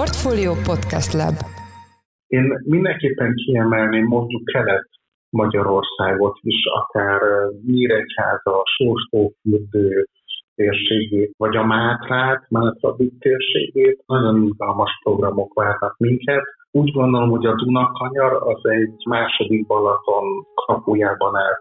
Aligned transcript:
Portfolio 0.00 0.52
Podcast 0.70 1.12
Lab 1.20 1.36
Én 2.26 2.44
mindenképpen 2.64 3.34
kiemelném 3.34 4.04
mondjuk 4.04 4.44
kelet 4.44 4.88
Magyarországot 5.30 6.38
is, 6.40 6.62
akár 6.64 7.20
Nyíregyháza, 7.66 8.62
Sóstófürdő 8.76 10.06
térségét, 10.54 11.34
vagy 11.36 11.56
a 11.56 11.64
Mátrát, 11.64 12.46
Mátra 12.48 12.96
térségét. 13.18 14.02
Nagyon 14.06 14.42
izgalmas 14.42 14.90
programok 15.02 15.54
várnak 15.54 15.94
minket. 15.98 16.44
Úgy 16.70 16.92
gondolom, 16.92 17.30
hogy 17.30 17.46
a 17.46 17.54
Dunakanyar 17.54 18.32
az 18.32 18.70
egy 18.70 19.02
második 19.08 19.66
Balaton 19.66 20.46
kapujában 20.66 21.36
áll. 21.36 21.58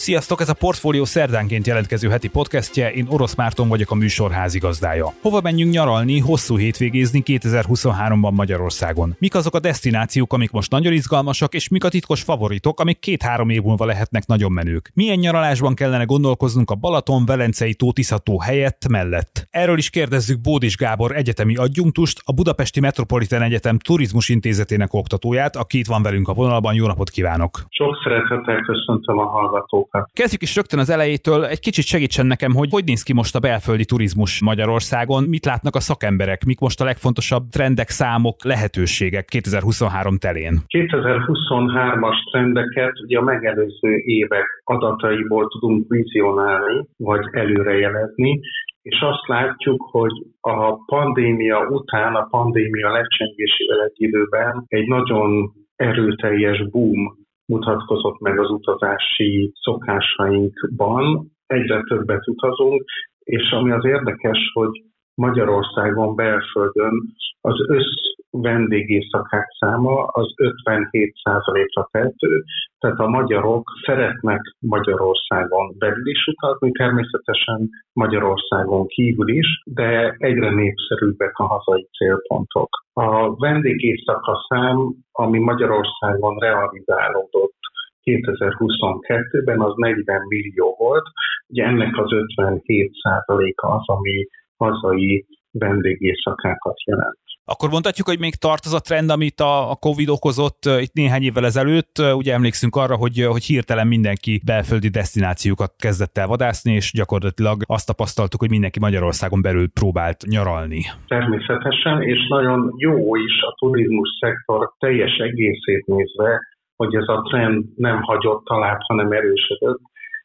Sziasztok, 0.00 0.40
ez 0.40 0.48
a 0.48 0.54
Portfólió 0.54 1.04
szerdánként 1.04 1.66
jelentkező 1.66 2.08
heti 2.08 2.28
podcastje, 2.28 2.92
én 2.92 3.06
Orosz 3.10 3.34
Márton 3.34 3.68
vagyok 3.68 3.90
a 3.90 3.94
műsor 3.94 4.30
házigazdája. 4.30 5.06
Hova 5.22 5.40
menjünk 5.40 5.72
nyaralni, 5.72 6.18
hosszú 6.18 6.56
hétvégézni 6.58 7.22
2023-ban 7.24 8.34
Magyarországon? 8.34 9.16
Mik 9.18 9.34
azok 9.34 9.54
a 9.54 9.60
destinációk, 9.60 10.32
amik 10.32 10.50
most 10.50 10.70
nagyon 10.70 10.92
izgalmasak, 10.92 11.54
és 11.54 11.68
mik 11.68 11.84
a 11.84 11.88
titkos 11.88 12.22
favoritok, 12.22 12.80
amik 12.80 12.98
két-három 12.98 13.48
év 13.48 13.62
múlva 13.62 13.84
lehetnek 13.84 14.26
nagyon 14.26 14.52
menők? 14.52 14.90
Milyen 14.94 15.18
nyaralásban 15.18 15.74
kellene 15.74 16.04
gondolkoznunk 16.04 16.70
a 16.70 16.74
Balaton, 16.74 17.26
Velencei, 17.26 17.74
Tótiszató 17.74 18.40
helyett 18.40 18.88
mellett? 18.88 19.46
Erről 19.50 19.78
is 19.78 19.90
kérdezzük 19.90 20.40
Bódis 20.40 20.76
Gábor 20.76 21.16
egyetemi 21.16 21.56
adjunktust, 21.56 22.20
a 22.24 22.32
Budapesti 22.32 22.80
Metropolitan 22.80 23.42
Egyetem 23.42 23.78
Turizmus 23.78 24.28
Intézetének 24.28 24.92
oktatóját, 24.92 25.56
aki 25.56 25.78
itt 25.78 25.86
van 25.86 26.02
velünk 26.02 26.28
a 26.28 26.34
vonalban. 26.34 26.74
Jó 26.74 26.86
napot 26.86 27.10
kívánok! 27.10 27.50
Sok 27.68 28.00
szeretettel 28.02 28.60
köszöntöm 28.60 29.18
a 29.18 29.26
hallgatókat! 29.26 29.86
Kezdjük 30.12 30.42
is 30.42 30.56
rögtön 30.56 30.78
az 30.78 30.90
elejétől, 30.90 31.44
egy 31.44 31.60
kicsit 31.60 31.84
segítsen 31.84 32.26
nekem, 32.26 32.52
hogy 32.54 32.68
hogy 32.70 32.84
néz 32.84 33.02
ki 33.02 33.12
most 33.12 33.34
a 33.34 33.40
belföldi 33.40 33.84
turizmus 33.84 34.42
Magyarországon, 34.42 35.24
mit 35.24 35.44
látnak 35.44 35.74
a 35.74 35.80
szakemberek, 35.80 36.44
mik 36.44 36.60
most 36.60 36.80
a 36.80 36.84
legfontosabb 36.84 37.44
trendek, 37.50 37.88
számok, 37.88 38.44
lehetőségek 38.44 39.24
2023 39.24 40.18
telén? 40.18 40.54
2023-as 40.68 42.30
trendeket 42.30 42.92
ugye 43.04 43.18
a 43.18 43.22
megelőző 43.22 43.96
évek 44.04 44.46
adataiból 44.64 45.48
tudunk 45.48 45.88
vizionálni, 45.88 46.86
vagy 46.96 47.24
előrejelezni, 47.30 48.40
és 48.82 49.00
azt 49.00 49.26
látjuk, 49.26 49.88
hogy 49.90 50.12
a 50.40 50.84
pandémia 50.84 51.66
után, 51.68 52.14
a 52.14 52.26
pandémia 52.30 52.92
lecsengésével 52.92 53.84
egy 53.84 54.02
időben 54.02 54.64
egy 54.68 54.86
nagyon 54.86 55.52
erőteljes 55.76 56.68
boom 56.70 57.26
mutatkozott 57.48 58.20
meg 58.20 58.38
az 58.38 58.50
utazási 58.50 59.52
szokásainkban. 59.54 61.30
Egyre 61.46 61.82
többet 61.82 62.28
utazunk, 62.28 62.84
és 63.18 63.50
ami 63.50 63.70
az 63.70 63.84
érdekes, 63.84 64.50
hogy 64.52 64.82
Magyarországon 65.14 66.14
belföldön 66.14 67.14
az 67.40 67.68
össz 67.68 68.07
vendégészakák 68.30 69.46
száma 69.58 70.04
az 70.04 70.34
57%-ra 70.36 71.88
tehető, 71.90 72.44
tehát 72.78 72.98
a 72.98 73.08
magyarok 73.08 73.70
szeretnek 73.84 74.40
Magyarországon 74.58 75.74
belül 75.78 76.08
is 76.08 76.26
utazni, 76.26 76.70
természetesen 76.70 77.68
Magyarországon 77.92 78.86
kívül 78.86 79.28
is, 79.28 79.46
de 79.64 80.14
egyre 80.18 80.50
népszerűbbek 80.50 81.38
a 81.38 81.46
hazai 81.46 81.88
célpontok. 81.96 82.68
A 82.92 83.36
vendégészaka 83.36 84.46
szám, 84.48 84.76
ami 85.12 85.38
Magyarországon 85.38 86.38
realizálódott 86.38 87.56
2022-ben 88.04 89.60
az 89.60 89.72
40 89.76 90.20
millió 90.28 90.74
volt, 90.78 91.04
ugye 91.48 91.64
ennek 91.64 91.96
az 91.96 92.08
57%-a 92.36 93.66
az, 93.66 93.88
ami 93.88 94.26
hazai 94.56 95.26
vendégészakákat 95.50 96.82
jelent. 96.84 97.27
Akkor 97.54 97.68
mondhatjuk, 97.70 98.06
hogy 98.06 98.18
még 98.18 98.34
tart 98.34 98.64
az 98.64 98.74
a 98.74 98.86
trend, 98.88 99.10
amit 99.10 99.40
a, 99.40 99.76
Covid 99.86 100.08
okozott 100.08 100.62
itt 100.86 100.92
néhány 100.92 101.22
évvel 101.22 101.44
ezelőtt. 101.44 101.94
Ugye 102.20 102.32
emlékszünk 102.32 102.76
arra, 102.76 102.96
hogy, 102.96 103.16
hogy 103.34 103.44
hirtelen 103.44 103.86
mindenki 103.86 104.40
belföldi 104.44 104.88
destinációkat 104.88 105.72
kezdett 105.78 106.18
el 106.18 106.26
vadászni, 106.26 106.72
és 106.72 106.92
gyakorlatilag 106.92 107.56
azt 107.66 107.86
tapasztaltuk, 107.86 108.40
hogy 108.40 108.50
mindenki 108.50 108.78
Magyarországon 108.78 109.42
belül 109.42 109.68
próbált 109.80 110.18
nyaralni. 110.26 110.80
Természetesen, 111.06 112.02
és 112.02 112.20
nagyon 112.28 112.72
jó 112.76 113.16
is 113.16 113.36
a 113.48 113.54
turizmus 113.58 114.08
szektor 114.20 114.72
teljes 114.78 115.14
egészét 115.16 115.86
nézve, 115.86 116.40
hogy 116.76 116.94
ez 116.94 117.08
a 117.08 117.22
trend 117.28 117.64
nem 117.76 118.02
hagyott 118.02 118.44
talán, 118.44 118.76
hanem 118.88 119.12
erősödött, 119.12 119.80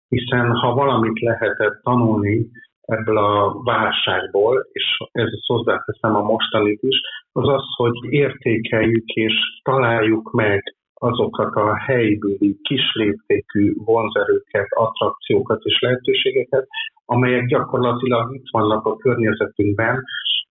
hiszen 0.07 0.51
ha 0.51 0.73
valamit 0.73 1.19
lehetett 1.19 1.81
tanulni 1.83 2.49
ebből 2.85 3.17
a 3.17 3.61
válságból, 3.63 4.67
és 4.71 4.97
ez 5.11 5.45
hozzáteszem 5.45 6.15
a 6.15 6.21
mostanit 6.21 6.81
is, 6.81 6.99
az 7.31 7.47
az, 7.47 7.63
hogy 7.75 7.93
értékeljük 8.09 9.07
és 9.07 9.33
találjuk 9.63 10.31
meg 10.31 10.75
azokat 10.93 11.55
a 11.55 11.75
helybéli 11.77 12.57
kisléptékű 12.61 13.73
vonzerőket, 13.75 14.67
attrakciókat 14.69 15.63
és 15.63 15.79
lehetőségeket, 15.79 16.67
amelyek 17.05 17.45
gyakorlatilag 17.45 18.35
itt 18.35 18.49
vannak 18.51 18.85
a 18.85 18.97
környezetünkben, 18.97 20.03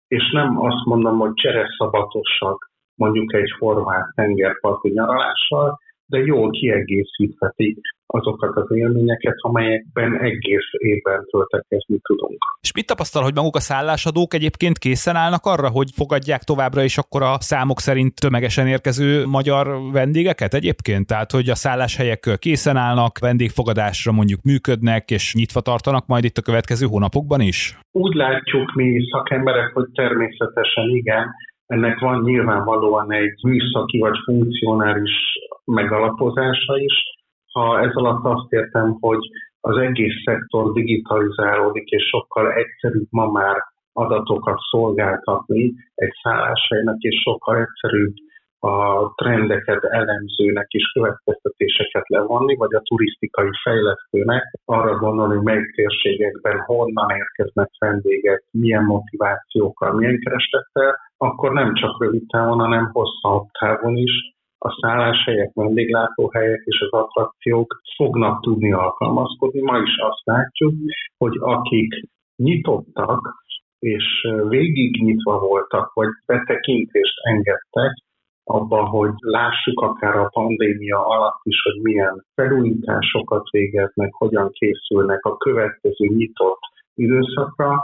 és 0.09 0.31
nem 0.33 0.61
azt 0.61 0.85
mondom, 0.85 1.19
hogy 1.19 1.35
csereszabatosak 1.35 2.71
mondjuk 2.95 3.35
egy 3.35 3.51
horvát 3.59 4.13
tengerparti 4.15 4.91
nyaralással, 4.91 5.79
de 6.13 6.19
jól 6.19 6.51
kiegészítheti 6.51 7.81
azokat 8.07 8.57
az 8.57 8.77
élményeket, 8.77 9.35
amelyekben 9.37 10.21
egész 10.21 10.71
évben 10.79 11.25
töltekezni 11.31 11.99
tudunk. 12.03 12.39
És 12.61 12.73
mit 12.73 12.87
tapasztal, 12.87 13.23
hogy 13.23 13.35
maguk 13.35 13.57
a 13.57 13.61
szállásadók 13.61 14.35
egyébként 14.35 14.79
készen 14.79 15.17
állnak 15.17 15.45
arra, 15.45 15.69
hogy 15.69 15.89
fogadják 15.95 16.43
továbbra 16.43 16.83
is 16.83 16.99
akkor 16.99 17.23
a 17.23 17.41
számok 17.41 17.79
szerint 17.81 18.21
tömegesen 18.21 18.67
érkező 18.67 19.27
magyar 19.27 19.67
vendégeket 19.93 20.55
egyébként? 20.55 21.07
Tehát, 21.07 21.31
hogy 21.31 21.49
a 21.49 21.55
szálláshelyek 21.55 22.37
készen 22.39 22.77
állnak, 22.77 23.19
vendégfogadásra 23.19 24.13
mondjuk 24.13 24.43
működnek, 24.43 25.11
és 25.11 25.35
nyitva 25.35 25.61
tartanak 25.61 26.07
majd 26.07 26.25
itt 26.25 26.37
a 26.37 26.43
következő 26.49 26.87
hónapokban 26.87 27.41
is? 27.41 27.79
Úgy 27.93 28.15
látjuk 28.15 28.75
mi 28.75 29.01
szakemberek, 29.11 29.71
hogy 29.75 29.89
természetesen 29.95 30.89
igen, 30.89 31.25
ennek 31.67 31.99
van 31.99 32.23
nyilvánvalóan 32.23 33.13
egy 33.13 33.39
műszaki 33.43 33.99
vagy 33.99 34.19
funkcionális 34.25 35.11
megalapozása 35.65 36.79
is. 36.79 36.95
Ha 37.53 37.81
ez 37.81 37.95
alatt 37.95 38.25
azt 38.25 38.53
értem, 38.53 38.97
hogy 39.01 39.29
az 39.61 39.77
egész 39.77 40.23
szektor 40.25 40.73
digitalizálódik, 40.73 41.89
és 41.89 42.09
sokkal 42.09 42.53
egyszerűbb 42.53 43.07
ma 43.11 43.31
már 43.31 43.57
adatokat 43.93 44.59
szolgáltatni 44.71 45.75
egy 45.95 46.13
szálláshelynek, 46.23 46.97
és 46.99 47.21
sokkal 47.23 47.57
egyszerűbb 47.57 48.15
a 48.65 49.09
trendeket 49.15 49.85
elemzőnek 49.85 50.67
is 50.69 50.93
következtetéseket 50.93 52.09
levonni, 52.09 52.57
vagy 52.57 52.75
a 52.75 52.83
turisztikai 52.85 53.51
fejlesztőnek 53.63 54.43
arra 54.65 54.97
gondolni, 54.97 55.35
hogy 55.35 55.45
melyik 55.45 55.75
térségekben 55.75 56.61
honnan 56.61 57.11
érkeznek 57.11 57.71
vendégek, 57.79 58.45
milyen 58.51 58.85
motivációkkal, 58.85 59.93
milyen 59.93 60.19
kereslettel, 60.21 60.97
akkor 61.17 61.53
nem 61.53 61.75
csak 61.75 62.03
rövid 62.03 62.27
távon, 62.27 62.59
hanem 62.59 62.91
hosszabb 62.93 63.47
távon 63.59 63.97
is 63.97 64.35
a 64.65 64.79
szálláshelyek, 64.81 65.51
vendéglátóhelyek 65.55 66.63
és 66.65 66.81
az 66.81 67.01
attrakciók 67.01 67.81
fognak 67.97 68.43
tudni 68.43 68.73
alkalmazkodni. 68.73 69.61
Ma 69.61 69.79
is 69.79 69.97
azt 69.99 70.25
látjuk, 70.25 70.75
hogy 71.19 71.37
akik 71.41 72.09
nyitottak 72.37 73.41
és 73.79 74.05
végig 74.49 75.03
nyitva 75.03 75.39
voltak, 75.39 75.93
vagy 75.93 76.09
betekintést 76.27 77.15
engedtek 77.23 77.93
abba, 78.45 78.85
hogy 78.85 79.13
lássuk 79.19 79.81
akár 79.81 80.17
a 80.17 80.29
pandémia 80.33 81.07
alatt 81.07 81.41
is, 81.43 81.57
hogy 81.63 81.83
milyen 81.83 82.25
felújításokat 82.35 83.51
végeznek, 83.51 84.13
hogyan 84.13 84.51
készülnek 84.53 85.25
a 85.25 85.37
következő 85.37 86.07
nyitott 86.07 86.61
időszakra, 86.95 87.81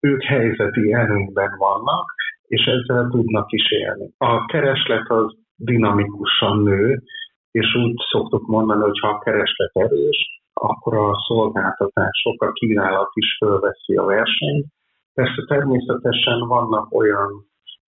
ők 0.00 0.22
helyzeti 0.22 0.92
előnyben 0.92 1.54
vannak, 1.58 2.14
és 2.46 2.64
ezzel 2.64 3.08
tudnak 3.10 3.52
is 3.52 3.70
élni. 3.70 4.10
A 4.18 4.44
kereslet 4.44 5.10
az 5.10 5.36
dinamikusan 5.64 6.62
nő, 6.62 7.02
és 7.50 7.74
úgy 7.74 7.94
szoktuk 8.10 8.46
mondani, 8.46 8.82
hogy 8.82 8.98
ha 8.98 9.08
a 9.08 9.18
kereslet 9.18 9.70
erős, 9.72 10.18
akkor 10.52 10.94
a 10.94 11.14
szolgáltatások, 11.26 12.42
a 12.42 12.52
kínálat 12.52 13.10
is 13.12 13.36
fölveszi 13.38 13.94
a 13.96 14.04
versenyt. 14.04 14.66
Persze 15.14 15.44
természetesen 15.46 16.38
vannak 16.48 16.94
olyan 16.94 17.30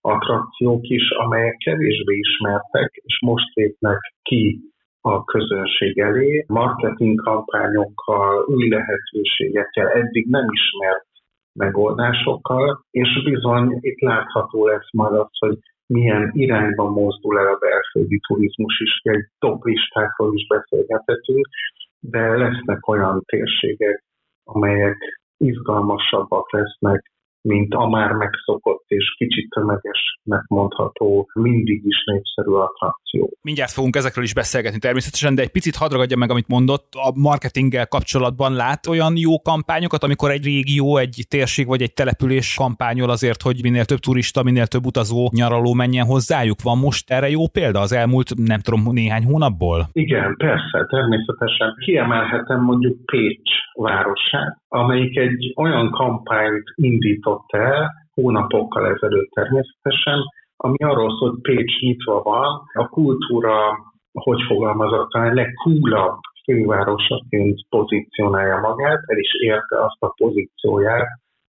attrakciók 0.01 0.87
is, 0.87 1.09
amelyek 1.09 1.57
kevésbé 1.57 2.15
ismertek, 2.15 2.91
és 2.93 3.19
most 3.21 3.53
lépnek 3.53 3.99
ki 4.21 4.59
a 5.01 5.23
közönség 5.23 5.99
elé, 5.99 6.45
marketing 6.47 7.21
kampányokkal, 7.21 8.43
új 8.47 8.69
lehetőségekkel, 8.69 9.87
eddig 9.87 10.25
nem 10.27 10.45
ismert 10.49 11.07
megoldásokkal, 11.53 12.85
és 12.91 13.23
bizony 13.23 13.77
itt 13.79 13.99
látható 13.99 14.67
lesz 14.67 14.91
majd 14.91 15.13
az, 15.13 15.37
hogy 15.39 15.57
milyen 15.87 16.31
irányban 16.33 16.91
mozdul 16.91 17.39
el 17.39 17.47
a 17.47 17.57
belföldi 17.57 18.19
turizmus 18.27 18.79
is, 18.79 18.99
egy 19.03 19.27
top 19.39 19.63
listákról 19.65 20.35
is 20.35 20.47
beszélgethetünk, 20.47 21.47
de 21.99 22.37
lesznek 22.37 22.87
olyan 22.87 23.21
térségek, 23.25 24.03
amelyek 24.43 24.97
izgalmasabbak 25.37 26.51
lesznek, 26.51 27.11
mint 27.45 27.73
a 27.73 27.87
már 27.89 28.11
megszokott 28.11 28.83
és 28.87 29.15
kicsit 29.17 29.49
tömegesnek 29.49 30.43
mondható, 30.47 31.29
mindig 31.33 31.81
is 31.85 32.03
népszerű 32.05 32.49
attrakció. 32.49 33.29
Mindjárt 33.41 33.71
fogunk 33.71 33.95
ezekről 33.95 34.23
is 34.23 34.33
beszélgetni 34.33 34.79
természetesen, 34.79 35.35
de 35.35 35.41
egy 35.41 35.51
picit 35.51 35.75
hadd 35.75 36.17
meg, 36.17 36.31
amit 36.31 36.47
mondott, 36.47 36.87
a 36.91 37.19
marketinggel 37.19 37.87
kapcsolatban 37.87 38.53
lát 38.53 38.87
olyan 38.87 39.13
jó 39.17 39.41
kampányokat, 39.41 40.03
amikor 40.03 40.31
egy 40.31 40.43
régió, 40.43 40.97
egy 40.97 41.25
térség 41.29 41.67
vagy 41.67 41.81
egy 41.81 41.93
település 41.93 42.55
kampányol 42.55 43.09
azért, 43.09 43.41
hogy 43.41 43.59
minél 43.61 43.85
több 43.85 43.99
turista, 43.99 44.43
minél 44.43 44.67
több 44.67 44.85
utazó 44.85 45.29
nyaraló 45.33 45.73
menjen 45.73 46.05
hozzájuk. 46.05 46.61
Van 46.63 46.77
most 46.77 47.11
erre 47.11 47.29
jó 47.29 47.47
példa 47.47 47.79
az 47.79 47.93
elmúlt, 47.93 48.29
nem 48.35 48.59
tudom, 48.59 48.93
néhány 48.93 49.23
hónapból? 49.23 49.89
Igen, 49.91 50.35
persze, 50.37 50.85
természetesen. 50.89 51.75
Kiemelhetem 51.85 52.61
mondjuk 52.61 53.05
Pécs 53.05 53.51
városát, 53.73 54.57
amelyik 54.67 55.17
egy 55.17 55.53
olyan 55.55 55.91
kampányt 55.91 56.63
indított 56.75 57.34
el, 57.47 57.91
hónapokkal 58.13 58.85
ezelőtt 58.85 59.29
természetesen, 59.29 60.19
ami 60.57 60.77
arról 60.77 61.17
szól, 61.17 61.29
hogy 61.29 61.41
Pécs 61.41 61.79
nyitva 61.79 62.21
van, 62.21 62.61
a 62.73 62.87
kultúra, 62.87 63.57
hogy 64.11 64.41
fogalmazott, 64.47 65.11
a 65.11 65.33
legkúlabb 65.33 66.17
fővárosaként 66.43 67.59
pozícionálja 67.69 68.59
magát, 68.59 69.01
el 69.05 69.17
is 69.17 69.31
érte 69.39 69.83
azt 69.83 69.97
a 69.99 70.13
pozícióját, 70.17 71.07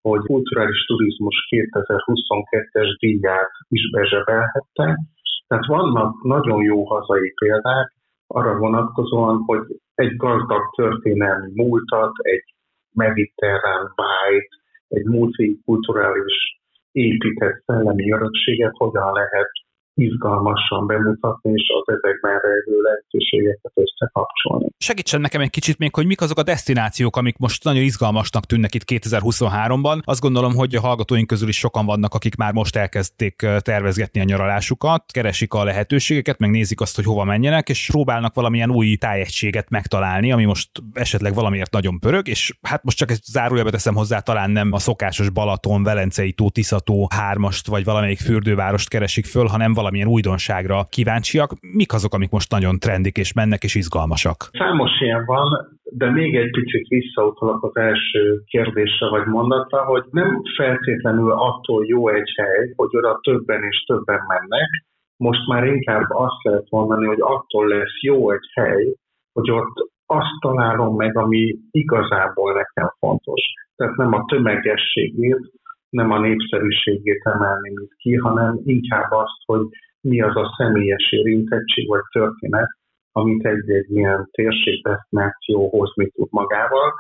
hogy 0.03 0.21
kulturális 0.21 0.85
turizmus 0.87 1.35
2022-es 1.51 2.97
díját 2.99 3.51
is 3.69 3.91
bezsebelhette. 3.91 4.99
Tehát 5.47 5.67
vannak 5.67 6.23
nagyon 6.23 6.63
jó 6.63 6.85
hazai 6.85 7.33
példák 7.41 7.95
arra 8.27 8.59
vonatkozóan, 8.59 9.43
hogy 9.47 9.61
egy 9.95 10.17
gazdag 10.17 10.63
történelmi 10.77 11.51
múltat, 11.55 12.13
egy 12.19 12.45
mediterrán 12.93 13.93
bájt, 13.95 14.49
egy 14.91 15.05
multikulturális 15.05 16.61
épített 16.93 17.63
szellemi 17.67 18.13
örökséget 18.13 18.73
hogyan 18.77 19.13
lehet 19.13 19.51
izgalmasan 20.01 20.87
bemutatni, 20.87 21.53
és 21.53 21.69
az 21.81 21.95
ezekben 21.95 22.39
rejlő 22.43 22.81
lehetőségeket 22.83 23.73
összekapcsolni. 23.75 24.69
Segítsen 24.79 25.21
nekem 25.21 25.41
egy 25.41 25.51
kicsit 25.51 25.79
még, 25.79 25.95
hogy 25.95 26.07
mik 26.07 26.21
azok 26.21 26.39
a 26.39 26.43
destinációk, 26.43 27.17
amik 27.17 27.37
most 27.39 27.65
nagyon 27.65 27.83
izgalmasnak 27.83 28.45
tűnnek 28.45 28.75
itt 28.75 28.85
2023-ban. 28.87 30.03
Azt 30.05 30.21
gondolom, 30.21 30.55
hogy 30.55 30.75
a 30.75 30.81
hallgatóink 30.81 31.27
közül 31.27 31.49
is 31.49 31.59
sokan 31.59 31.87
vannak, 31.87 32.15
akik 32.15 32.37
már 32.37 32.53
most 32.53 32.77
elkezdték 32.77 33.47
tervezgetni 33.59 34.21
a 34.21 34.25
nyaralásukat, 34.25 35.05
keresik 35.13 35.55
a 35.55 35.65
lehetőségeket, 35.65 36.39
megnézik 36.39 36.81
azt, 36.81 36.97
hogy 36.97 37.05
hova 37.05 37.25
menjenek, 37.25 37.69
és 37.69 37.89
próbálnak 37.91 38.35
valamilyen 38.35 38.71
új 38.71 38.97
tájegységet 38.97 39.71
megtalálni, 39.71 40.33
ami 40.33 40.45
most 40.45 40.71
esetleg 40.93 41.35
valamiért 41.35 41.73
nagyon 41.73 41.99
pörög, 41.99 42.29
és 42.29 42.59
hát 42.63 42.85
most 42.85 42.97
csak 42.97 43.11
ezt 43.11 43.25
zárójelbe 43.25 43.71
teszem 43.71 43.95
hozzá, 43.95 44.19
talán 44.19 44.51
nem 44.51 44.73
a 44.73 44.79
szokásos 44.79 45.31
Balaton, 45.31 45.83
Velencei 45.83 46.33
tó, 46.33 46.51
Tiszató 46.51 47.09
hármast, 47.15 47.67
vagy 47.67 47.85
valamelyik 47.85 48.19
fürdővárost 48.19 48.89
keresik 48.89 49.27
föl, 49.27 49.47
hanem 49.47 49.73
valami 49.73 49.90
valamilyen 49.91 50.17
újdonságra 50.17 50.79
kíváncsiak. 50.95 51.51
Mik 51.81 51.93
azok, 51.93 52.13
amik 52.15 52.31
most 52.31 52.51
nagyon 52.51 52.79
trendik 52.79 53.17
és 53.17 53.31
mennek 53.33 53.63
és 53.69 53.75
izgalmasak? 53.75 54.39
Számos 54.53 54.93
ilyen 55.01 55.25
van, 55.25 55.49
de 55.83 56.11
még 56.11 56.37
egy 56.37 56.51
picit 56.51 56.87
visszautalok 56.89 57.65
az 57.65 57.77
első 57.77 58.43
kérdésre 58.47 59.09
vagy 59.09 59.27
mondatra, 59.27 59.85
hogy 59.85 60.05
nem 60.11 60.43
feltétlenül 60.57 61.33
attól 61.33 61.87
jó 61.87 62.09
egy 62.09 62.31
hely, 62.37 62.73
hogy 62.77 62.97
oda 62.97 63.21
többen 63.23 63.63
és 63.71 63.85
többen 63.87 64.21
mennek, 64.29 64.71
most 65.17 65.47
már 65.47 65.65
inkább 65.65 66.07
azt 66.09 66.43
lehet 66.43 66.71
mondani, 66.71 67.07
hogy 67.07 67.21
attól 67.21 67.69
lesz 67.69 68.03
jó 68.03 68.31
egy 68.31 68.49
hely, 68.55 68.95
hogy 69.33 69.51
ott 69.51 69.77
azt 70.07 70.37
találom 70.41 70.97
meg, 70.97 71.17
ami 71.17 71.57
igazából 71.71 72.53
nekem 72.53 72.89
fontos. 72.99 73.43
Tehát 73.77 73.97
nem 73.97 74.13
a 74.13 74.25
tömegességét, 74.25 75.45
nem 75.91 76.11
a 76.11 76.19
népszerűségét 76.19 77.23
emelni 77.25 77.71
mit 77.75 77.95
ki, 77.97 78.15
hanem 78.15 78.61
inkább 78.65 79.11
azt, 79.11 79.41
hogy 79.47 79.67
mi 80.01 80.21
az 80.21 80.37
a 80.37 80.55
személyes 80.57 81.11
érintettség 81.11 81.89
vagy 81.89 82.03
történet, 82.13 82.69
amit 83.13 83.47
egy-egy 83.47 83.91
ilyen 83.91 84.29
térségdestináció 84.31 85.69
hozni 85.69 86.11
tud 86.11 86.29
magával. 86.31 86.93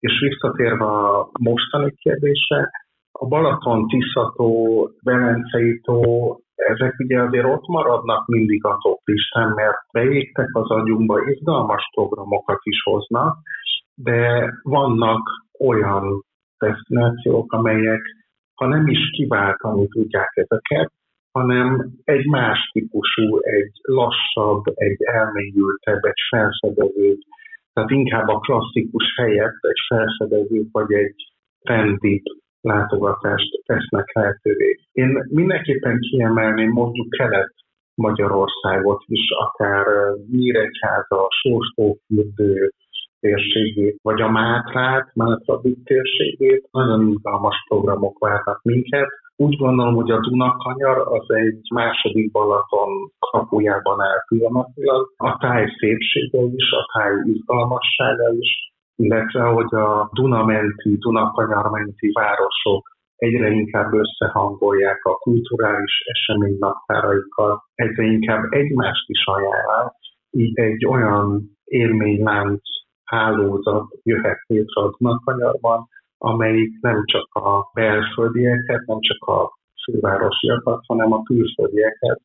És 0.00 0.20
visszatérve 0.20 0.84
a 0.84 1.30
mostani 1.40 1.92
kérdésre, 1.96 2.70
a 3.12 3.26
Balaton, 3.26 3.86
Tiszató, 3.86 4.90
Velencei 5.02 5.80
tó, 5.80 6.36
ezek 6.54 6.94
ugye 6.98 7.20
azért 7.22 7.44
ott 7.44 7.66
maradnak 7.66 8.26
mindig 8.26 8.64
a 8.64 8.78
top 8.82 9.00
listán, 9.04 9.52
mert 9.54 9.76
beégtek 9.92 10.48
az 10.52 10.70
agyunkba, 10.70 11.30
izgalmas 11.30 11.82
programokat 11.94 12.58
is 12.62 12.82
hoznak, 12.82 13.36
de 13.94 14.50
vannak 14.62 15.20
olyan 15.58 16.24
destinációk, 16.58 17.52
amelyek 17.52 18.00
ha 18.62 18.68
nem 18.68 18.86
is 18.86 19.10
kiváltani 19.10 19.88
tudják 19.88 20.32
ezeket, 20.34 20.92
hanem 21.32 21.90
egy 22.04 22.26
más 22.26 22.70
típusú, 22.72 23.38
egy 23.40 23.72
lassabb, 23.82 24.62
egy 24.74 24.96
elmélyültebb, 25.02 26.04
egy 26.04 26.20
felfedező, 26.28 27.18
tehát 27.72 27.90
inkább 27.90 28.28
a 28.28 28.38
klasszikus 28.38 29.04
helyett 29.16 29.58
egy 29.60 29.80
felfedező 29.88 30.62
vagy 30.72 30.92
egy 30.92 31.14
trendi 31.60 32.22
látogatást 32.60 33.62
tesznek 33.66 34.12
lehetővé. 34.12 34.78
Én 34.92 35.26
mindenképpen 35.28 35.98
kiemelném 35.98 36.70
mondjuk 36.70 37.08
kelet 37.08 37.54
Magyarországot 37.94 39.02
is, 39.06 39.30
akár 39.30 39.86
Nyíregyháza, 40.30 41.26
Sóstófürdő, 41.42 42.72
térségét, 43.22 43.98
vagy 44.02 44.20
a 44.20 44.30
Mátrát, 44.30 45.06
Mátrabik 45.14 45.84
térségét. 45.84 46.68
Nagyon 46.70 47.08
izgalmas 47.08 47.56
programok 47.68 48.18
várnak 48.18 48.60
minket. 48.62 49.08
Úgy 49.36 49.56
gondolom, 49.56 49.94
hogy 49.94 50.10
a 50.10 50.20
Dunakanyar 50.20 50.98
az 51.16 51.26
egy 51.44 51.60
második 51.74 52.32
Balaton 52.32 52.90
kapujában 53.30 54.00
áll 54.00 54.20
pillanatilag. 54.28 55.02
A 55.16 55.36
táj 55.36 55.64
szépsége 55.78 56.42
is, 56.58 56.70
a 56.70 56.82
táj 56.92 57.12
izgalmassága 57.34 58.28
is, 58.40 58.50
illetve 58.96 59.42
hogy 59.42 59.74
a 59.74 60.10
Dunamenti, 60.12 60.96
Dunakanyarmenti 60.96 62.10
városok 62.12 62.82
egyre 63.16 63.48
inkább 63.50 63.92
összehangolják 63.92 65.04
a 65.04 65.14
kulturális 65.14 65.94
eseménynaptáraikkal, 66.12 67.62
egyre 67.74 68.02
inkább 68.02 68.42
egymást 68.50 69.08
is 69.08 69.24
ajánlják, 69.24 69.92
így 70.30 70.58
egy 70.58 70.86
olyan 70.86 71.50
élménylánc 71.64 72.60
hálózat 73.12 73.86
jöhet 74.02 74.40
létre 74.46 74.82
a 74.82 74.94
Dunakanyarban, 74.98 75.88
amelyik 76.18 76.72
nem 76.80 77.04
csak 77.04 77.34
a 77.34 77.70
belföldieket, 77.74 78.86
nem 78.86 79.00
csak 79.00 79.28
a 79.28 79.52
fővárosiakat, 79.84 80.80
hanem 80.86 81.12
a 81.12 81.22
külföldieket, 81.22 82.20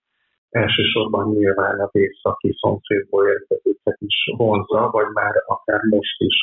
elsősorban 0.49 1.29
nyilván 1.29 1.79
a 1.79 1.89
északi 1.91 2.53
szomszédból 2.61 3.27
érkezőket 3.27 3.97
is 3.99 4.15
vonza, 4.37 4.89
vagy 4.91 5.07
már 5.13 5.33
akár 5.45 5.81
most 5.89 6.21
is 6.21 6.35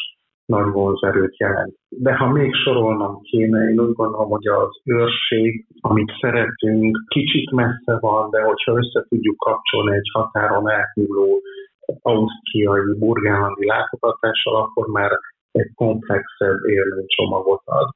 nagy 0.46 0.72
vonzerőt 0.72 1.36
jelent. 1.36 1.76
De 1.88 2.14
ha 2.14 2.26
még 2.28 2.54
sorolnom 2.54 3.20
kéne, 3.20 3.68
én 3.70 3.80
úgy 3.80 3.92
gondolom, 3.92 4.30
hogy 4.30 4.46
az 4.46 4.80
őrség, 4.84 5.66
amit 5.80 6.12
szeretünk, 6.20 6.96
kicsit 7.08 7.50
messze 7.50 7.98
van, 8.00 8.30
de 8.30 8.42
hogyha 8.42 8.76
össze 8.76 9.06
tudjuk 9.08 9.36
kapcsolni 9.36 9.96
egy 9.96 10.10
határon 10.12 10.70
átnyúló 10.70 11.40
ausztriai, 12.02 12.98
burgálandi 12.98 13.66
látogatással, 13.66 14.56
akkor 14.56 14.86
már 14.86 15.10
egy 15.52 15.70
komplexebb 15.74 16.64
élménycsomagot 16.64 17.62
ad. 17.64 17.88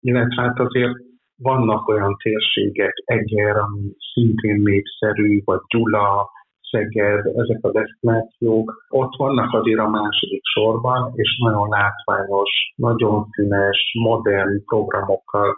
Illetve 0.00 0.42
hát 0.42 0.58
azért 0.58 0.92
vannak 1.36 1.88
olyan 1.88 2.16
térségek, 2.22 2.92
Eger, 3.04 3.56
ami 3.56 3.90
szintén 4.12 4.60
népszerű, 4.62 5.42
vagy 5.44 5.60
Gyula, 5.68 6.34
Szeged, 6.70 7.26
ezek 7.26 7.58
a 7.60 7.70
destinációk, 7.70 8.86
ott 8.88 9.16
vannak 9.16 9.52
azért 9.52 9.78
a 9.78 9.88
második 9.88 10.42
sorban, 10.42 11.12
és 11.14 11.38
nagyon 11.44 11.68
látványos, 11.68 12.50
nagyon 12.76 13.26
színes, 13.30 13.92
modern 14.02 14.64
programokkal 14.64 15.56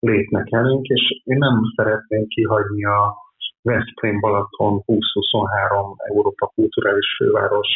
lépnek 0.00 0.46
elénk, 0.50 0.86
és 0.86 1.22
én 1.24 1.38
nem 1.38 1.60
szeretném 1.76 2.26
kihagyni 2.26 2.84
a 2.84 3.14
Veszprém 3.62 4.20
Balaton 4.20 4.82
2023 4.84 5.94
Európa 5.96 6.46
Kulturális 6.46 7.16
Főváros 7.16 7.68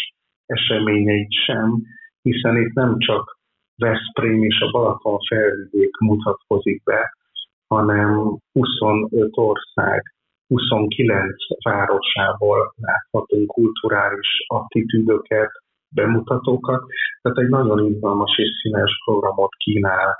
eseményeit 0.46 1.32
sem, 1.46 1.82
hiszen 2.22 2.56
itt 2.56 2.72
nem 2.72 2.98
csak 2.98 3.38
Veszprém 3.76 4.42
és 4.42 4.60
a 4.60 4.70
Balaton 4.70 5.18
felvidék 5.28 5.96
mutatkozik 5.96 6.82
be, 6.82 7.12
hanem 7.66 8.38
25 8.52 9.30
ország, 9.34 10.02
29 10.46 11.34
városából 11.64 12.74
láthatunk 12.76 13.46
kulturális 13.46 14.28
attitűdöket, 14.46 15.50
bemutatókat, 15.94 16.82
tehát 17.22 17.38
egy 17.38 17.48
nagyon 17.48 17.86
izgalmas 17.86 18.38
és 18.38 18.48
színes 18.62 18.90
programot 19.04 19.54
kínál 19.54 20.16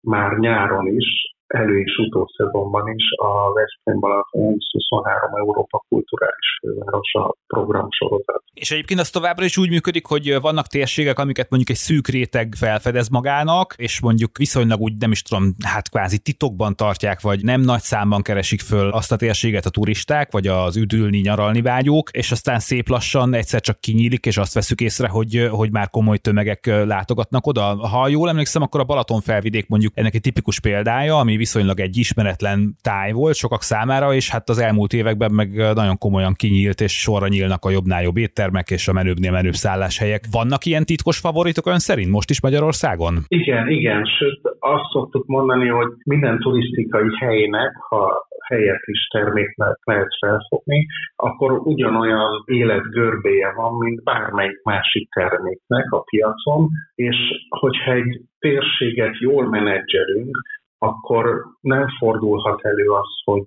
már 0.00 0.36
nyáron 0.38 0.86
is, 0.86 1.35
elő- 1.46 1.80
és 1.80 1.96
utószezonban 2.06 2.88
is 2.94 3.04
a 3.16 3.52
Veszprém 3.52 4.00
Balaton 4.00 4.56
23 4.70 5.34
Európa 5.34 5.84
kulturális 5.88 6.58
fővárosa 6.60 7.34
program 7.46 7.86
sorozat. 7.90 8.42
És 8.54 8.70
egyébként 8.70 9.00
az 9.00 9.10
továbbra 9.10 9.44
is 9.44 9.58
úgy 9.58 9.68
működik, 9.68 10.06
hogy 10.06 10.40
vannak 10.40 10.66
térségek, 10.66 11.18
amiket 11.18 11.50
mondjuk 11.50 11.70
egy 11.70 11.82
szűk 11.82 12.08
réteg 12.08 12.54
felfedez 12.58 13.08
magának, 13.08 13.74
és 13.76 14.00
mondjuk 14.00 14.36
viszonylag 14.38 14.80
úgy 14.80 14.96
nem 14.98 15.10
is 15.10 15.22
tudom, 15.22 15.54
hát 15.64 15.88
kvázi 15.88 16.18
titokban 16.18 16.76
tartják, 16.76 17.20
vagy 17.20 17.44
nem 17.44 17.60
nagy 17.60 17.80
számban 17.80 18.22
keresik 18.22 18.60
föl 18.60 18.90
azt 18.90 19.12
a 19.12 19.16
térséget 19.16 19.64
a 19.64 19.70
turisták, 19.70 20.32
vagy 20.32 20.46
az 20.46 20.76
üdülni, 20.76 21.18
nyaralni 21.18 21.62
vágyók, 21.62 22.10
és 22.10 22.30
aztán 22.30 22.58
szép 22.58 22.88
lassan 22.88 23.34
egyszer 23.34 23.60
csak 23.60 23.80
kinyílik, 23.80 24.26
és 24.26 24.36
azt 24.36 24.54
veszük 24.54 24.80
észre, 24.80 25.08
hogy, 25.08 25.48
hogy 25.50 25.70
már 25.70 25.90
komoly 25.90 26.18
tömegek 26.18 26.66
látogatnak 26.66 27.46
oda. 27.46 27.62
Ha 27.62 28.08
jól 28.08 28.28
emlékszem, 28.28 28.62
akkor 28.62 28.80
a 28.80 28.84
Balaton 28.84 29.20
felvidék 29.20 29.68
mondjuk 29.68 29.92
ennek 29.96 30.14
egy 30.14 30.20
tipikus 30.20 30.60
példája, 30.60 31.18
ami 31.18 31.35
viszonylag 31.36 31.80
egy 31.80 31.96
ismeretlen 31.96 32.76
táj 32.82 33.12
volt 33.12 33.34
sokak 33.34 33.62
számára, 33.62 34.14
és 34.14 34.30
hát 34.30 34.48
az 34.48 34.58
elmúlt 34.58 34.92
években 34.92 35.32
meg 35.32 35.48
nagyon 35.74 35.98
komolyan 35.98 36.34
kinyílt, 36.34 36.80
és 36.80 36.92
sorra 37.00 37.28
nyílnak 37.28 37.64
a 37.64 37.70
jobbnál 37.70 38.02
jobb 38.02 38.16
éttermek 38.16 38.70
és 38.70 38.88
a 38.88 38.92
menőbbnél 38.92 39.32
menőbb 39.32 39.52
szálláshelyek. 39.52 40.22
Vannak 40.30 40.64
ilyen 40.64 40.84
titkos 40.84 41.18
favoritok 41.18 41.66
ön 41.66 41.78
szerint 41.78 42.10
most 42.10 42.30
is 42.30 42.40
Magyarországon? 42.40 43.14
Igen, 43.28 43.68
igen, 43.68 44.04
sőt 44.18 44.40
azt 44.58 44.90
szoktuk 44.92 45.26
mondani, 45.26 45.68
hogy 45.68 45.88
minden 46.04 46.38
turisztikai 46.38 47.08
helynek, 47.20 47.72
ha 47.88 48.26
helyet 48.46 48.82
is 48.84 49.06
terméknek 49.12 49.78
lehet 49.84 50.16
felfogni, 50.20 50.86
akkor 51.16 51.52
ugyanolyan 51.52 52.42
életgörbéje 52.46 53.52
van, 53.52 53.74
mint 53.78 54.02
bármelyik 54.02 54.62
másik 54.62 55.08
terméknek 55.10 55.90
a 55.90 56.00
piacon, 56.00 56.68
és 56.94 57.16
hogyha 57.48 57.92
egy 57.92 58.20
térséget 58.38 59.18
jól 59.18 59.48
menedzselünk, 59.48 60.36
akkor 60.78 61.44
nem 61.60 61.86
fordulhat 61.98 62.64
elő 62.64 62.88
az, 62.88 63.08
hogy 63.24 63.44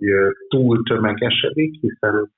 túl 0.47 0.83
tömegesedik, 0.83 1.79
hiszen 1.81 2.31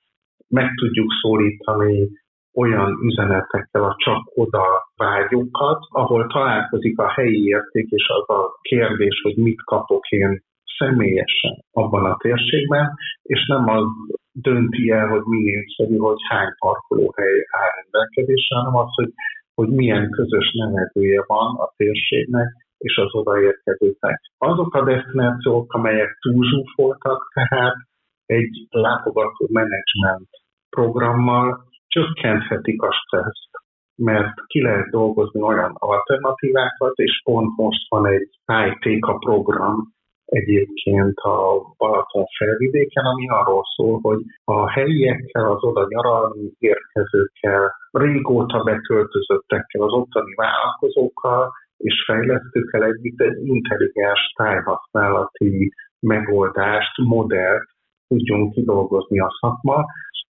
meg 0.48 0.70
tudjuk 0.74 1.12
szólítani 1.20 2.10
olyan 2.54 2.98
üzenetekkel 3.02 3.84
a 3.84 3.96
csak 3.98 4.22
oda 4.34 4.64
vágyókat, 4.96 5.78
ahol 5.88 6.26
találkozik 6.26 6.98
a 6.98 7.08
helyi 7.08 7.44
érték 7.44 7.88
és 7.88 8.08
az 8.08 8.36
a 8.36 8.58
kérdés, 8.60 9.20
hogy 9.22 9.36
mit 9.36 9.62
kapok 9.64 10.08
én 10.08 10.42
személyesen 10.78 11.64
abban 11.70 12.04
a 12.04 12.16
térségben, 12.16 12.94
és 13.22 13.46
nem 13.46 13.68
az 13.68 13.84
dönti 14.32 14.90
el, 14.90 15.08
hogy 15.08 15.22
mi 15.22 15.42
népszerű, 15.42 15.96
hogy 15.96 16.18
hány 16.28 16.54
parkolóhely 16.58 17.46
áll 17.50 17.68
rendelkezésre, 17.82 18.56
hanem 18.56 18.76
az, 18.76 18.94
hogy, 18.94 19.12
hogy 19.54 19.68
milyen 19.68 20.10
közös 20.10 20.52
nevezője 20.52 21.24
van 21.26 21.56
a 21.56 21.72
térségnek, 21.76 22.48
és 22.82 22.96
az 22.96 23.14
odaérkezőknek. 23.14 24.20
Azok 24.38 24.74
a 24.74 24.84
destinációk, 24.84 25.72
amelyek 25.72 26.18
túlzsúfoltak, 26.20 27.30
tehát 27.32 27.76
egy 28.26 28.66
látogató 28.70 29.48
menedzsment 29.50 30.28
programmal 30.70 31.64
csökkenthetik 31.86 32.82
a 32.82 32.92
stresszt, 32.92 33.50
mert 33.96 34.34
ki 34.46 34.62
lehet 34.62 34.90
dolgozni 34.90 35.42
olyan 35.42 35.74
alternatívákat, 35.78 36.94
és 36.94 37.20
pont 37.24 37.56
most 37.56 37.88
van 37.88 38.06
egy 38.06 38.30
tájtéka 38.44 39.14
program 39.18 39.92
egyébként 40.24 41.18
a 41.18 41.38
Balaton 41.76 42.24
felvidéken, 42.38 43.04
ami 43.04 43.28
arról 43.28 43.62
szól, 43.76 43.98
hogy 44.02 44.20
a 44.44 44.70
helyiekkel, 44.70 45.50
az 45.50 45.62
oda 45.62 45.86
nyaralni 45.88 46.52
érkezőkkel, 46.58 47.72
régóta 47.90 48.62
beköltözöttekkel, 48.62 49.82
az 49.82 49.92
ottani 49.92 50.34
vállalkozókkal 50.34 51.52
és 51.82 52.04
fejlesztőkkel 52.06 52.84
együtt 52.84 53.20
egy 53.20 53.46
intelligens 53.46 54.32
tájhasználati 54.36 55.72
megoldást, 56.00 56.98
modellt 56.98 57.68
tudjunk 58.08 58.52
kidolgozni 58.52 59.18
a 59.20 59.36
szakma. 59.40 59.84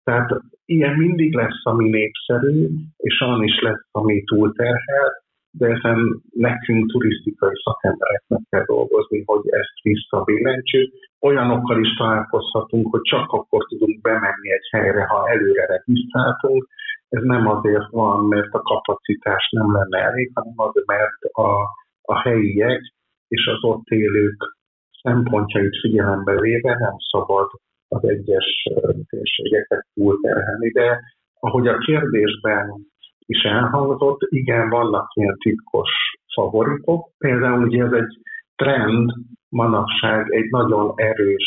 Tehát 0.05 0.41
ilyen 0.65 0.95
mindig 0.97 1.35
lesz, 1.35 1.61
ami 1.63 1.89
népszerű, 1.89 2.69
és 2.97 3.21
olyan 3.21 3.43
is 3.43 3.61
lesz, 3.61 3.87
ami 3.91 4.23
túlterhelt, 4.23 5.15
de 5.51 5.67
ezen 5.67 6.23
nekünk 6.31 6.91
turisztikai 6.91 7.55
szakembereknek 7.65 8.41
kell 8.51 8.65
dolgozni, 8.65 9.23
hogy 9.27 9.41
ezt 9.45 9.77
visszabillentsük. 9.83 10.93
Olyanokkal 11.21 11.81
is 11.81 11.97
találkozhatunk, 11.97 12.91
hogy 12.91 13.03
csak 13.03 13.31
akkor 13.31 13.65
tudunk 13.65 14.01
bemenni 14.01 14.51
egy 14.53 14.69
helyre, 14.71 15.05
ha 15.05 15.31
előre 15.31 15.67
regisztráltunk. 15.67 16.69
Ez 17.11 17.23
nem 17.23 17.47
azért 17.47 17.91
van, 17.91 18.25
mert 18.25 18.53
a 18.53 18.63
kapacitás 18.63 19.49
nem 19.51 19.73
lenne 19.73 19.99
elég, 19.99 20.31
hanem 20.35 20.53
azért, 20.57 20.87
mert 20.87 21.23
a, 21.33 21.51
a 22.03 22.21
helyiek 22.21 22.81
és 23.29 23.47
az 23.47 23.71
ott 23.71 23.87
élők 23.87 24.59
szempontjait 25.03 25.81
figyelembe 25.81 26.41
véve 26.41 26.77
nem 26.79 26.95
szabad 27.13 27.49
az 27.89 28.09
egyes 28.09 28.69
térségeket 29.09 29.87
túlterhelni. 29.95 30.71
De 30.71 31.01
ahogy 31.41 31.67
a 31.67 31.79
kérdésben 31.79 32.87
is 33.27 33.43
elhangzott, 33.43 34.21
igen, 34.21 34.69
vannak 34.69 35.11
ilyen 35.15 35.37
titkos 35.39 35.91
favoritok. 36.35 37.11
Például 37.19 37.63
ugye 37.63 37.85
ez 37.85 37.93
egy 37.93 38.19
trend, 38.57 39.13
manapság 39.49 40.33
egy 40.33 40.51
nagyon 40.51 40.93
erős 40.95 41.45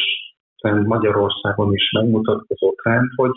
trend 0.57 0.87
Magyarországon 0.87 1.73
is 1.73 1.91
megmutatkozó 1.91 2.75
trend, 2.81 3.09
hogy 3.15 3.31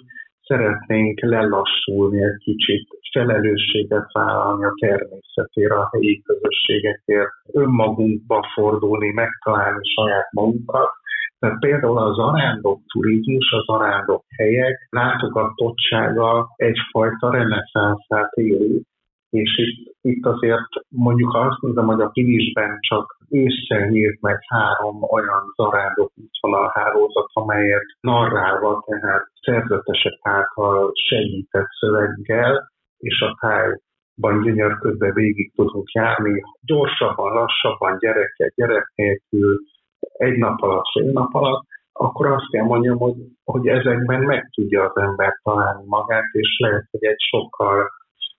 szeretnénk 0.46 1.20
lelassulni 1.20 2.22
egy 2.22 2.38
kicsit, 2.38 2.88
felelősséget 3.12 4.12
vállalni 4.12 4.64
a 4.64 4.74
természetére, 4.80 5.74
a 5.74 5.88
helyi 5.92 6.22
közösségekért, 6.22 7.30
önmagunkba 7.52 8.46
fordulni, 8.54 9.12
megtalálni 9.12 9.80
saját 9.82 10.32
magunkat, 10.32 10.90
tehát 11.38 11.58
például 11.58 11.98
az 11.98 12.18
arándok 12.18 12.80
turizmus, 12.92 13.50
az 13.50 13.68
arándok 13.68 14.24
helyek 14.36 14.86
látogatottsága 14.90 16.48
egyfajta 16.56 17.30
reneszánszát 17.30 18.32
éli. 18.32 18.82
És 19.30 19.58
itt, 19.58 19.94
itt 20.00 20.26
azért 20.26 20.68
mondjuk 20.88 21.34
azt 21.34 21.60
mondom, 21.60 21.86
hogy 21.86 22.00
a 22.00 22.10
Pilisben 22.12 22.78
csak 22.80 23.15
észre 23.28 23.88
nyílt 23.88 24.20
meg 24.20 24.38
három 24.46 25.02
olyan 25.02 25.52
zarándok 25.56 26.12
útvonal 26.14 26.70
hálózat, 26.74 27.30
amelyet 27.32 27.84
narrálva, 28.00 28.84
tehát 28.86 29.26
szerzetesek 29.40 30.18
által 30.22 30.90
segített 31.08 31.68
szöveggel, 31.80 32.70
és 32.98 33.20
a 33.20 33.38
tájban 33.40 34.42
gyönyörködve 34.42 35.12
végig 35.12 35.52
tudunk 35.54 35.90
járni, 35.90 36.42
gyorsabban, 36.60 37.32
lassabban, 37.32 37.98
gyerekek, 37.98 38.52
gyerek 38.54 38.92
nélkül, 38.94 39.58
egy 40.00 40.36
nap 40.36 40.62
alatt, 40.62 40.84
fél 40.92 41.12
nap 41.12 41.34
alatt, 41.34 41.64
akkor 41.92 42.26
azt 42.26 42.50
kell 42.50 42.64
mondjam, 42.64 42.98
hogy, 42.98 43.14
hogy 43.44 43.66
ezekben 43.66 44.20
meg 44.22 44.50
tudja 44.54 44.84
az 44.84 44.96
ember 44.96 45.32
találni 45.42 45.82
magát, 45.86 46.32
és 46.32 46.58
lehet, 46.58 46.88
hogy 46.90 47.04
egy 47.04 47.20
sokkal 47.30 47.88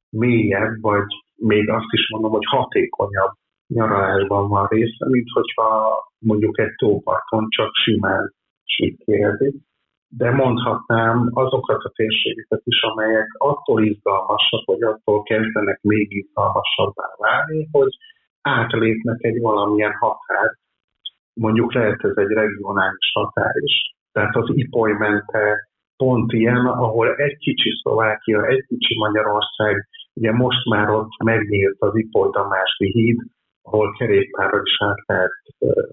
mélyebb, 0.10 0.82
vagy 0.82 1.06
még 1.36 1.70
azt 1.70 1.91
is 1.91 2.10
mondom, 2.10 2.32
hogy 2.32 2.46
hatékonyabb 2.46 3.32
nyaralásban 3.68 4.48
van 4.48 4.68
része, 4.68 5.06
mint 5.10 5.28
hogyha 5.34 6.00
mondjuk 6.20 6.60
egy 6.60 6.76
tóparton 6.78 7.48
csak 7.50 7.70
simán 7.74 8.34
sikérzik. 8.64 9.56
De 10.10 10.32
mondhatnám 10.32 11.30
azokat 11.34 11.84
a 11.84 11.92
térségeket 11.96 12.62
is, 12.64 12.82
amelyek 12.82 13.28
attól 13.38 13.84
izgalmasak, 13.84 14.66
vagy 14.66 14.82
attól 14.82 15.24
kezdenek 15.24 15.80
még 15.82 16.12
izgalmasabbá 16.12 17.08
válni, 17.18 17.68
hogy 17.72 17.92
átlépnek 18.42 19.18
egy 19.24 19.42
valamilyen 19.42 19.94
határt, 19.94 20.58
mondjuk 21.34 21.74
lehet 21.74 22.04
ez 22.04 22.16
egy 22.16 22.32
regionális 22.32 23.12
határ 23.14 23.56
is. 23.56 23.96
Tehát 24.12 24.36
az 24.36 24.50
Ipoly 24.54 24.92
mente 24.92 25.70
pont 25.98 26.32
ilyen, 26.32 26.66
ahol 26.66 27.16
egy 27.16 27.38
kicsi 27.38 27.70
Szlovákia, 27.82 28.46
egy 28.46 28.66
kicsi 28.68 28.98
Magyarország, 28.98 29.88
ugye 30.14 30.32
most 30.32 30.66
már 30.70 30.90
ott 30.90 31.24
megnyílt 31.24 31.76
az 31.80 31.96
Ipoly 31.96 32.30
Damási 32.32 32.92
híd, 32.92 33.18
ahol 33.72 33.96
kerékpárral 33.98 34.62
is 34.66 34.76
át 34.80 35.04
lehet 35.06 35.32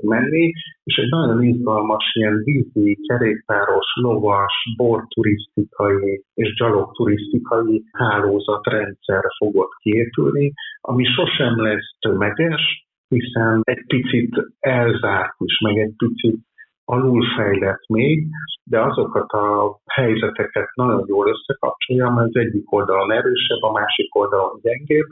menni, 0.01 0.53
és 0.85 0.97
egy 0.97 1.09
nagyon 1.09 1.43
izgalmas 1.43 2.05
ilyen 2.15 2.43
vízi, 2.45 2.99
kerékpáros, 3.09 3.87
lovas, 3.95 4.55
borturisztikai 4.77 6.25
és 6.35 6.55
gyalogturisztikai 6.55 7.83
hálózatrendszer 7.93 9.25
fogott 9.39 9.73
kiépülni, 9.83 10.53
ami 10.81 11.05
sosem 11.05 11.63
lesz 11.63 11.97
tömeges, 11.99 12.87
hiszen 13.09 13.61
egy 13.63 13.85
picit 13.87 14.35
elzárt 14.61 15.35
is, 15.39 15.61
meg 15.61 15.79
egy 15.79 15.95
picit 15.97 16.39
alulfejlett 16.85 17.87
még, 17.89 18.27
de 18.65 18.81
azokat 18.81 19.31
a 19.31 19.79
helyzeteket 19.87 20.69
nagyon 20.75 21.05
jól 21.07 21.29
összekapcsolja, 21.29 22.11
mert 22.11 22.29
az 22.29 22.37
egyik 22.37 22.73
oldalon 22.73 23.13
erősebb, 23.13 23.63
a 23.63 23.73
másik 23.73 24.15
oldalon 24.15 24.61
gyengébb, 24.63 25.07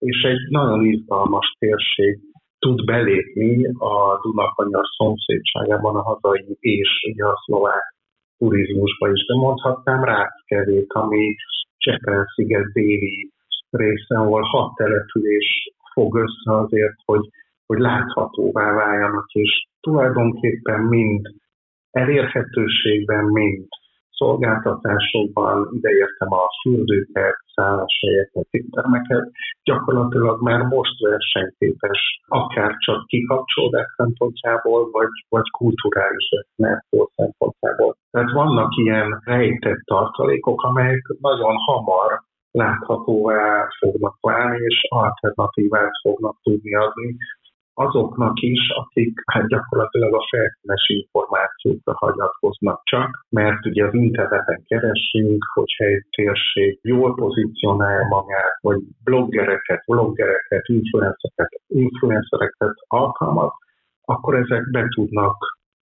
és 0.00 0.22
egy 0.22 0.40
nagyon 0.48 0.84
izgalmas 0.84 1.56
térség 1.58 2.18
tud 2.58 2.84
belépni 2.84 3.66
a 3.66 4.20
Dunakanyar 4.22 4.84
szomszédságában 4.96 5.96
a 5.96 6.02
hazai 6.02 6.56
és 6.60 6.88
ugye 7.12 7.24
a 7.24 7.42
szlovák 7.44 7.94
turizmusba 8.38 9.10
is, 9.12 9.26
de 9.26 9.34
mondhatnám 9.34 10.04
Ráckevét, 10.04 10.92
ami 10.92 11.34
Csepel-sziget 11.76 12.72
déli 12.72 13.30
része, 13.70 14.18
ahol 14.18 14.42
hat 14.42 14.74
település 14.74 15.72
fog 15.92 16.14
össze 16.16 16.56
azért, 16.56 16.96
hogy 17.04 17.28
hogy 17.70 17.78
láthatóvá 17.78 18.72
váljanak, 18.72 19.30
és 19.32 19.66
tulajdonképpen 19.80 20.80
mind 20.80 21.26
elérhetőségben, 21.90 23.24
mind 23.24 23.66
szolgáltatásokban, 24.20 25.56
ideértem 25.78 26.32
a 26.32 26.44
fürdőket, 26.62 27.36
szálláshelyeket, 27.54 28.46
éttermeket, 28.50 29.24
gyakorlatilag 29.62 30.42
már 30.42 30.60
most 30.62 30.96
versenyképes, 31.08 32.00
akár 32.28 32.76
csak 32.86 33.06
kikapcsolódás 33.06 33.88
szempontjából, 33.96 34.90
vagy, 34.90 35.14
vagy 35.28 35.48
kulturális 35.58 36.28
eszmertól 36.40 37.10
szempontjából. 37.16 37.96
Tehát 38.10 38.32
vannak 38.32 38.70
ilyen 38.76 39.20
rejtett 39.24 39.82
tartalékok, 39.84 40.62
amelyek 40.62 41.04
nagyon 41.20 41.56
hamar 41.66 42.10
láthatóvá 42.50 43.68
fognak 43.78 44.16
válni, 44.20 44.58
és 44.64 44.78
alternatívát 44.88 45.92
fognak 46.02 46.36
tudni 46.42 46.74
adni 46.74 47.16
azoknak 47.74 48.40
is, 48.40 48.68
akik 48.68 49.20
hát 49.32 49.46
gyakorlatilag 49.46 50.14
a 50.14 50.26
felszínes 50.30 50.88
információkra 50.88 51.92
hagyatkoznak 51.96 52.80
csak, 52.84 53.26
mert 53.28 53.66
ugye 53.66 53.86
az 53.86 53.94
interneten 53.94 54.62
keresünk, 54.64 55.44
hogyha 55.54 55.84
egy 55.84 56.04
térség 56.10 56.78
jól 56.82 57.14
pozícionálja 57.14 58.06
magát, 58.08 58.54
vagy 58.60 58.80
bloggereket, 59.04 59.82
bloggereket, 59.86 60.68
influencereket, 60.68 61.62
influencereket 61.66 62.74
alkalmaz, 62.86 63.50
akkor 64.04 64.34
ezek 64.34 64.70
be 64.70 64.86
tudnak 64.88 65.36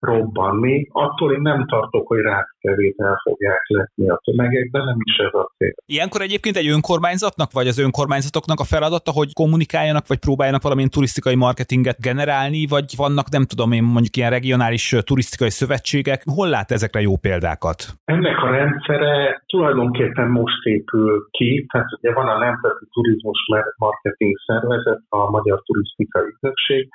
robbanni. 0.01 0.89
Attól 0.93 1.33
én 1.33 1.41
nem 1.41 1.67
tartok, 1.67 2.07
hogy 2.07 2.21
rászkevét 2.21 2.95
el 2.99 3.21
fogják 3.23 3.63
letni 3.67 4.09
a 4.09 4.21
tömegek, 4.25 4.71
de 4.71 4.79
nem 4.79 4.97
is 5.05 5.17
ez 5.17 5.35
a 5.35 5.51
cél. 5.57 5.73
Ilyenkor 5.87 6.21
egyébként 6.21 6.57
egy 6.57 6.69
önkormányzatnak, 6.69 7.53
vagy 7.53 7.69
az 7.69 7.79
önkormányzatoknak 7.79 8.61
a 8.61 8.65
feladata, 8.65 9.11
hogy 9.11 9.33
kommunikáljanak, 9.33 10.07
vagy 10.07 10.19
próbáljanak 10.19 10.63
valamilyen 10.63 10.91
turisztikai 10.91 11.35
marketinget 11.35 12.01
generálni, 12.01 12.67
vagy 12.67 12.85
vannak, 12.97 13.31
nem 13.31 13.45
tudom 13.45 13.73
én, 13.73 13.83
mondjuk 13.83 14.17
ilyen 14.17 14.31
regionális 14.31 14.97
turisztikai 15.05 15.51
szövetségek. 15.51 16.23
Hol 16.35 16.49
lát 16.49 16.71
ezekre 16.71 17.01
jó 17.01 17.17
példákat? 17.17 17.79
Ennek 18.05 18.43
a 18.43 18.51
rendszere 18.51 19.43
tulajdonképpen 19.47 20.29
most 20.29 20.65
épül 20.65 21.29
ki, 21.31 21.67
tehát 21.73 21.89
ugye 21.99 22.13
van 22.13 22.29
a 22.29 22.39
Nemzeti 22.39 22.87
Turizmus 22.93 23.39
Marketing 23.77 24.37
Szervezet, 24.47 25.01
a 25.09 25.31
Magyar 25.31 25.63
Turisztikai 25.63 26.23
Ügynökség, 26.27 26.89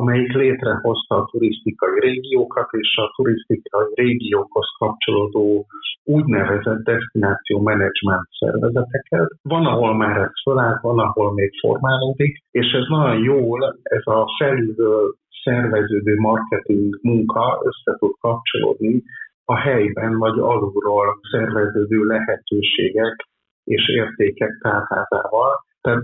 amelyik 0.00 0.32
létrehozta 0.32 1.14
a 1.16 1.28
turisztikai 1.30 2.00
régiókat 2.00 2.68
és 2.70 2.96
a 2.96 3.12
turisztikai 3.16 3.92
régiókhoz 3.94 4.66
kapcsolódó 4.78 5.66
úgynevezett 6.04 6.82
destináció 6.84 7.60
menedzsment 7.60 8.26
szervezeteket. 8.38 9.28
Van, 9.42 9.66
ahol 9.66 9.94
már 9.96 10.16
ez 10.16 10.30
felállt, 10.44 10.80
van, 10.82 10.98
ahol 10.98 11.32
még 11.34 11.50
formálódik, 11.60 12.42
és 12.50 12.72
ez 12.72 12.86
nagyon 12.88 13.22
jól, 13.22 13.78
ez 13.82 14.06
a 14.06 14.26
felülről 14.38 15.14
szerveződő 15.44 16.14
marketing 16.18 16.98
munka 17.02 17.62
össze 17.64 17.98
tud 17.98 18.14
kapcsolódni 18.20 19.02
a 19.44 19.56
helyben 19.56 20.18
vagy 20.18 20.38
alulról 20.38 21.18
szerveződő 21.30 22.04
lehetőségek 22.04 23.16
és 23.64 23.88
értékek 23.88 24.58
tárházával. 24.62 25.64
Tehát 25.80 26.02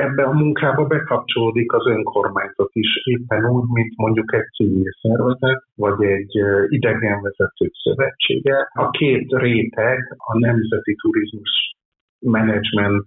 ebbe 0.00 0.22
a 0.22 0.32
munkába 0.32 0.84
bekapcsolódik 0.84 1.72
az 1.72 1.86
önkormányzat 1.86 2.70
is, 2.72 2.88
éppen 3.04 3.46
úgy, 3.46 3.68
mint 3.72 3.96
mondjuk 3.96 4.34
egy 4.34 4.48
civil 4.56 4.90
szervezet, 5.00 5.62
vagy 5.74 6.02
egy 6.04 6.32
idegenvezető 6.68 7.70
szövetsége. 7.82 8.68
A 8.72 8.90
két 8.90 9.32
réteg 9.32 10.16
a 10.16 10.38
Nemzeti 10.38 10.94
Turizmus 10.94 11.74
Management 12.18 13.04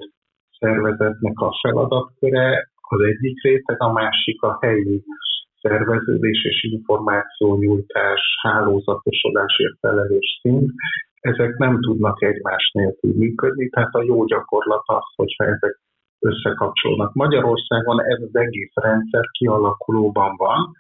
szervezetnek 0.60 1.40
a 1.40 1.58
feladatköre, 1.62 2.72
az 2.90 3.00
egyik 3.00 3.42
réteg, 3.44 3.82
a 3.82 3.92
másik 3.92 4.42
a 4.42 4.58
helyi 4.62 5.04
szerveződés 5.62 6.44
és 6.44 6.64
információnyújtás, 6.64 8.22
hálózatosodásért 8.42 9.78
felelős 9.80 10.40
szint, 10.42 10.72
ezek 11.20 11.58
nem 11.58 11.82
tudnak 11.82 12.22
egymás 12.22 12.72
nélkül 12.74 13.14
működni, 13.16 13.70
tehát 13.70 13.94
a 13.94 14.04
jó 14.04 14.26
gyakorlat 14.26 14.84
az, 14.86 15.04
hogyha 15.16 15.44
ezek 15.44 15.80
összekapcsolódnak. 16.24 17.14
Magyarországon 17.14 18.04
ez 18.04 18.22
az 18.22 18.36
egész 18.36 18.74
rendszer 18.74 19.24
kialakulóban 19.40 20.36
van, 20.38 20.72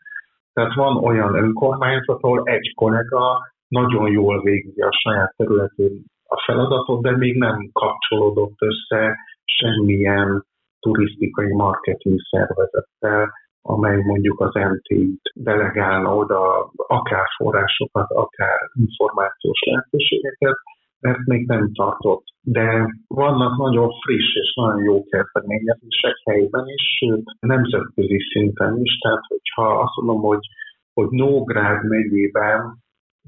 tehát 0.53 0.73
van 0.73 0.97
olyan 0.97 1.35
önkormányzat, 1.35 2.21
ahol 2.21 2.41
egy 2.43 2.73
kollega 2.75 3.51
nagyon 3.67 4.11
jól 4.11 4.41
végzi 4.41 4.81
a 4.81 4.91
saját 4.91 5.33
területén 5.37 6.03
a 6.25 6.43
feladatot, 6.45 7.01
de 7.01 7.17
még 7.17 7.37
nem 7.37 7.69
kapcsolódott 7.73 8.55
össze 8.59 9.15
semmilyen 9.43 10.45
turisztikai 10.79 11.53
marketing 11.53 12.19
szervezettel, 12.29 13.31
amely 13.61 14.01
mondjuk 14.01 14.39
az 14.39 14.53
MT-t 14.53 15.21
delegálna 15.33 16.15
oda 16.15 16.71
akár 16.75 17.25
forrásokat, 17.37 18.09
akár 18.09 18.59
információs 18.73 19.59
lehetőségeket, 19.65 20.55
mert 21.03 21.25
még 21.25 21.47
nem 21.47 21.73
tartott. 21.73 22.23
De 22.41 22.95
vannak 23.07 23.57
nagyon 23.57 23.89
friss 23.89 24.35
és 24.35 24.53
nagyon 24.55 24.83
jó 24.83 25.03
kezdeményezések 25.03 26.15
helyben 26.25 26.67
is, 26.67 26.83
sőt 26.97 27.23
nemzetközi 27.39 28.19
szinten 28.31 28.79
is. 28.81 28.97
Tehát, 28.97 29.23
hogyha 29.27 29.79
azt 29.79 29.95
mondom, 29.95 30.21
hogy, 30.21 30.45
hogy 30.93 31.07
Nógrád 31.09 31.87
megyében 31.87 32.77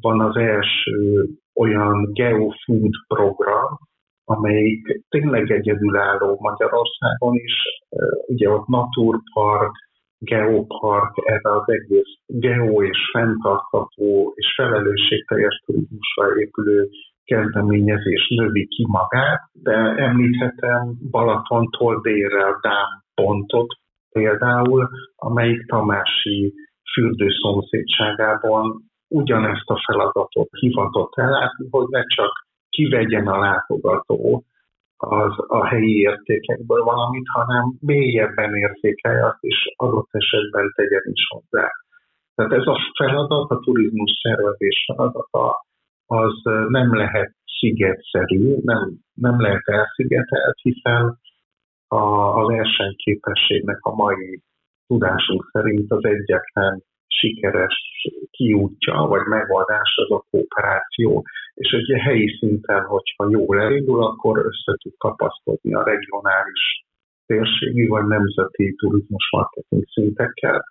van 0.01 0.21
az 0.21 0.35
első 0.35 1.27
olyan 1.55 2.11
geofood 2.13 2.93
program, 3.07 3.77
amelyik 4.23 5.01
tényleg 5.09 5.51
egyedülálló 5.51 6.37
Magyarországon 6.39 7.35
is. 7.35 7.53
Ugye 8.27 8.49
ott 8.49 8.67
Naturpark, 8.67 9.73
Geopark, 10.17 11.13
ez 11.23 11.41
az 11.43 11.63
egész 11.65 12.13
geo 12.25 12.83
és 12.83 12.97
fenntartható 13.11 14.33
és 14.35 14.53
felelősségteljes 14.55 15.63
turizmusra 15.65 16.39
épülő 16.39 16.89
kezdeményezés 17.25 18.27
növi 18.35 18.67
ki 18.67 18.85
magát, 18.87 19.41
de 19.53 19.75
említhetem 19.97 20.93
Balatontól 21.11 22.01
délre 22.01 22.45
Dám 22.61 23.03
pontot 23.15 23.67
például, 24.11 24.89
amelyik 25.15 25.65
Tamási 25.65 26.53
fürdő 26.93 27.27
szomszédságában 27.41 28.81
ugyanezt 29.07 29.69
a 29.69 29.81
feladatot 29.85 30.49
hivatott 30.59 31.13
ellátni, 31.15 31.67
hogy 31.69 31.87
ne 31.89 32.03
csak 32.05 32.31
kivegyen 32.69 33.27
a 33.27 33.39
látogató 33.39 34.43
az 34.97 35.33
a 35.47 35.65
helyi 35.65 35.99
értékekből 35.99 36.83
valamit, 36.83 37.25
hanem 37.33 37.73
mélyebben 37.79 38.55
értékelje 38.55 39.25
azt, 39.25 39.43
és 39.43 39.73
adott 39.75 40.09
esetben 40.11 40.71
tegyen 40.75 41.03
is 41.03 41.27
hozzá. 41.27 41.69
Tehát 42.35 42.51
ez 42.51 42.65
a 42.65 42.79
feladat, 42.97 43.49
a 43.51 43.59
turizmus 43.59 44.11
szervezés 44.21 44.85
feladata 44.87 45.65
az 46.05 46.41
nem 46.67 46.95
lehet 46.95 47.33
szigetszerű, 47.59 48.55
nem, 48.63 48.93
nem 49.13 49.41
lehet 49.41 49.67
elszigetelt, 49.67 50.57
hiszen 50.61 51.19
a, 51.87 52.03
a 52.39 52.45
versenyképességnek 52.45 53.77
a 53.81 53.95
mai 53.95 54.41
tudásunk 54.87 55.49
szerint 55.51 55.91
az 55.91 56.03
egyetlen 56.05 56.83
sikeres 57.07 57.75
kiútja 58.31 58.93
vagy 58.93 59.25
megoldás 59.25 59.93
az 59.95 60.11
a 60.11 60.25
kooperáció, 60.29 61.23
és 61.53 61.71
egy 61.71 61.99
helyi 61.99 62.37
szinten, 62.39 62.83
hogyha 62.83 63.29
jól 63.29 63.59
elindul, 63.59 64.03
akkor 64.03 64.37
össze 64.37 64.77
tud 64.81 64.93
kapaszkodni 64.97 65.73
a 65.73 65.83
regionális 65.83 66.85
térségi 67.25 67.87
vagy 67.87 68.05
nemzeti 68.05 68.75
turizmus 68.75 69.29
marketing 69.31 69.83
szintekkel. 69.93 70.65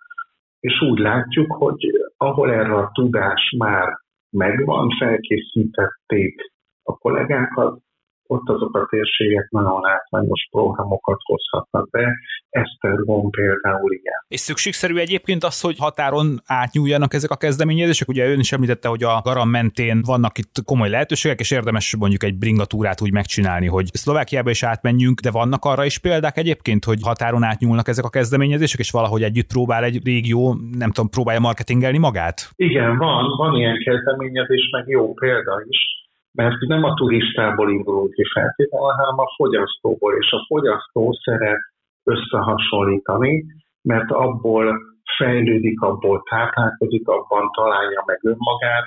És 0.59 0.81
úgy 0.81 0.99
látjuk, 0.99 1.53
hogy 1.53 1.89
ahol 2.17 2.51
erre 2.51 2.73
a 2.73 2.91
tudás 2.93 3.55
már 3.57 4.03
megvan, 4.29 4.89
felkészítették 4.99 6.51
a 6.83 6.97
kollégákat, 6.97 7.84
ott 8.27 8.49
azok 8.49 8.77
a 8.77 8.87
térségek 8.89 9.47
nagyon 9.49 9.81
látványos 9.81 10.47
programokat 10.51 11.19
hozhatnak 11.23 11.89
be. 11.89 12.17
Esztergom 12.49 13.29
például 13.29 13.91
igen. 13.91 14.13
És 14.27 14.39
szükségszerű 14.39 14.95
egyébként 14.95 15.43
az, 15.43 15.61
hogy 15.61 15.77
határon 15.77 16.41
átnyúljanak 16.45 17.13
ezek 17.13 17.29
a 17.29 17.35
kezdeményezések? 17.35 18.07
Ugye 18.07 18.29
ön 18.29 18.39
is 18.39 18.51
említette, 18.51 18.87
hogy 18.87 19.03
a 19.03 19.21
Garam 19.23 19.49
mentén 19.49 20.01
vannak 20.05 20.37
itt 20.37 20.63
komoly 20.65 20.89
lehetőségek, 20.89 21.39
és 21.39 21.51
érdemes 21.51 21.95
mondjuk 21.95 22.23
egy 22.23 22.37
bringatúrát 22.37 23.01
úgy 23.01 23.11
megcsinálni, 23.11 23.67
hogy 23.67 23.85
Szlovákiába 23.85 24.49
is 24.49 24.63
átmenjünk, 24.63 25.19
de 25.19 25.31
vannak 25.31 25.65
arra 25.65 25.85
is 25.85 25.99
példák 25.99 26.37
egyébként, 26.37 26.85
hogy 26.85 26.99
határon 27.01 27.43
átnyúlnak 27.43 27.87
ezek 27.87 28.05
a 28.05 28.09
kezdeményezések, 28.09 28.79
és 28.79 28.91
valahogy 28.91 29.23
együtt 29.23 29.47
próbál 29.47 29.83
egy 29.83 30.05
régió, 30.05 30.57
nem 30.77 30.91
tudom, 30.91 31.09
próbálja 31.09 31.39
marketingelni 31.39 31.97
magát? 31.97 32.49
Igen, 32.55 32.97
van, 32.97 33.37
van 33.37 33.55
ilyen 33.55 33.77
kezdeményezés, 33.77 34.69
meg 34.71 34.87
jó 34.87 35.13
példa 35.13 35.63
is 35.67 35.95
mert 36.35 36.59
nem 36.59 36.83
a 36.83 36.93
turistából 36.93 37.71
indulunk 37.71 38.13
ki 38.13 38.23
feltétlenül, 38.33 38.87
hanem 38.87 39.19
a 39.19 39.33
fogyasztóból, 39.35 40.13
és 40.17 40.31
a 40.31 40.45
fogyasztó 40.47 41.13
szeret 41.23 41.61
összehasonlítani, 42.03 43.45
mert 43.81 44.11
abból 44.11 44.79
fejlődik, 45.17 45.81
abból 45.81 46.23
táplálkozik, 46.29 47.07
abban 47.07 47.51
találja 47.51 48.03
meg 48.05 48.19
önmagát, 48.23 48.85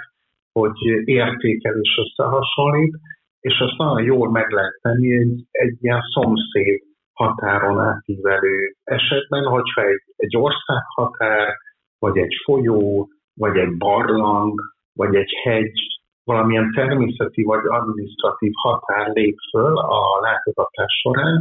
hogy 0.53 0.79
értékel 1.05 1.75
és 1.81 2.01
összehasonlít, 2.05 2.97
és 3.41 3.59
azt 3.59 3.77
nagyon 3.77 4.03
jól 4.03 4.31
meg 4.31 4.51
lehet 4.51 4.79
tenni 4.83 5.13
egy, 5.13 5.45
egy 5.51 5.77
ilyen 5.81 6.03
szomszéd 6.15 6.83
határon 7.13 7.81
átívelő 7.81 8.75
esetben, 8.85 9.45
hogyha 9.45 9.83
egy, 9.83 10.03
egy 10.17 10.37
országhatár, 10.37 11.57
vagy 11.99 12.17
egy 12.19 12.35
folyó, 12.45 13.09
vagy 13.35 13.57
egy 13.57 13.77
barlang, 13.77 14.61
vagy 14.93 15.15
egy 15.15 15.33
hegy, 15.43 15.81
valamilyen 16.31 16.73
természeti 16.75 17.43
vagy 17.43 17.65
administratív 17.79 18.53
határ 18.65 19.07
lép 19.17 19.37
föl 19.51 19.75
a 19.79 20.01
látogatás 20.27 20.93
során, 21.03 21.37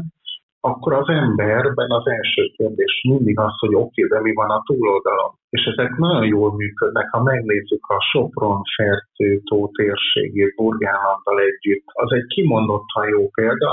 akkor 0.70 0.94
az 0.94 1.10
emberben 1.24 1.90
az 2.00 2.06
első 2.18 2.44
kérdés 2.58 2.94
mindig 3.10 3.40
az, 3.40 3.56
hogy 3.60 3.74
oké, 3.76 4.04
okay, 4.04 4.08
de 4.14 4.20
mi 4.22 4.34
van 4.34 4.50
a 4.50 4.64
túloldalon. 4.66 5.32
És 5.50 5.64
ezek 5.72 5.98
nagyon 5.98 6.26
jól 6.26 6.52
működnek, 6.56 7.08
ha 7.10 7.24
megnézzük 7.24 7.86
a 7.88 8.00
Sopron 8.12 8.62
Fertőtó 8.76 9.72
térségét 9.78 10.56
Burgállanddal 10.56 11.40
együtt. 11.50 11.86
Az 12.04 12.12
egy 12.18 12.28
kimondottan 12.34 13.08
jó 13.08 13.30
példa. 13.30 13.72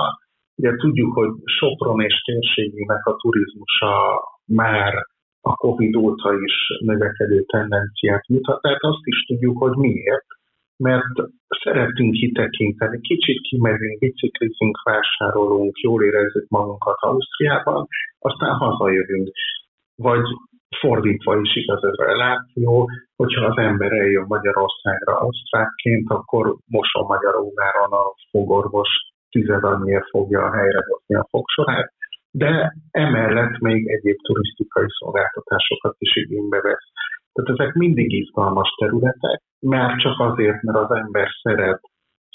Ugye 0.57 0.77
tudjuk, 0.77 1.13
hogy 1.15 1.31
Sopron 1.59 2.01
és 2.01 2.17
térségének 2.25 3.07
a 3.07 3.17
turizmusa 3.17 3.95
már 4.47 4.95
a 5.41 5.55
Covid 5.55 5.97
óta 5.97 6.35
is 6.47 6.55
növekedő 6.81 7.43
tendenciát 7.43 8.29
mutat, 8.29 8.61
tehát 8.63 8.83
azt 8.83 9.05
is 9.13 9.25
tudjuk, 9.27 9.59
hogy 9.59 9.77
miért 9.77 10.27
mert 10.77 11.15
szeretünk 11.63 12.13
kitekinteni, 12.13 13.01
kicsit 13.01 13.41
kimegyünk, 13.41 13.99
biciklizünk, 13.99 14.83
vásárolunk, 14.83 15.79
jól 15.79 16.05
érezzük 16.05 16.49
magunkat 16.49 16.97
Ausztriában, 17.01 17.87
aztán 18.19 18.55
hazajövünk. 18.55 19.31
Vagy 19.97 20.25
fordítva 20.81 21.41
is 21.41 21.57
igaz 21.57 21.85
ez 21.85 21.99
a 21.99 22.05
reláció, 22.05 22.91
hogyha 23.17 23.45
az 23.45 23.57
ember 23.57 23.93
eljön 23.93 24.25
Magyarországra 24.29 25.19
osztrákként, 25.19 26.11
akkor 26.11 26.57
moson 26.67 27.07
Magyaróváron 27.07 27.93
a 27.93 28.15
fogorvos 28.31 28.89
tized 29.31 29.65
annyiért 29.65 30.09
fogja 30.09 30.41
a 30.45 30.55
helyre 30.57 30.79
a 31.07 31.27
fogsorát, 31.31 31.93
de 32.31 32.75
emellett 32.91 33.59
még 33.59 33.89
egyéb 33.89 34.17
turisztikai 34.23 34.87
szolgáltatásokat 34.89 35.95
is 35.99 36.17
igénybe 36.17 36.61
vesz. 36.61 36.89
Tehát 37.35 37.51
ezek 37.55 37.75
mindig 37.75 38.13
izgalmas 38.13 38.71
területek, 38.81 39.41
már 39.59 39.97
csak 39.97 40.21
azért, 40.21 40.63
mert 40.63 40.79
az 40.79 40.97
ember 40.97 41.29
szeret 41.43 41.81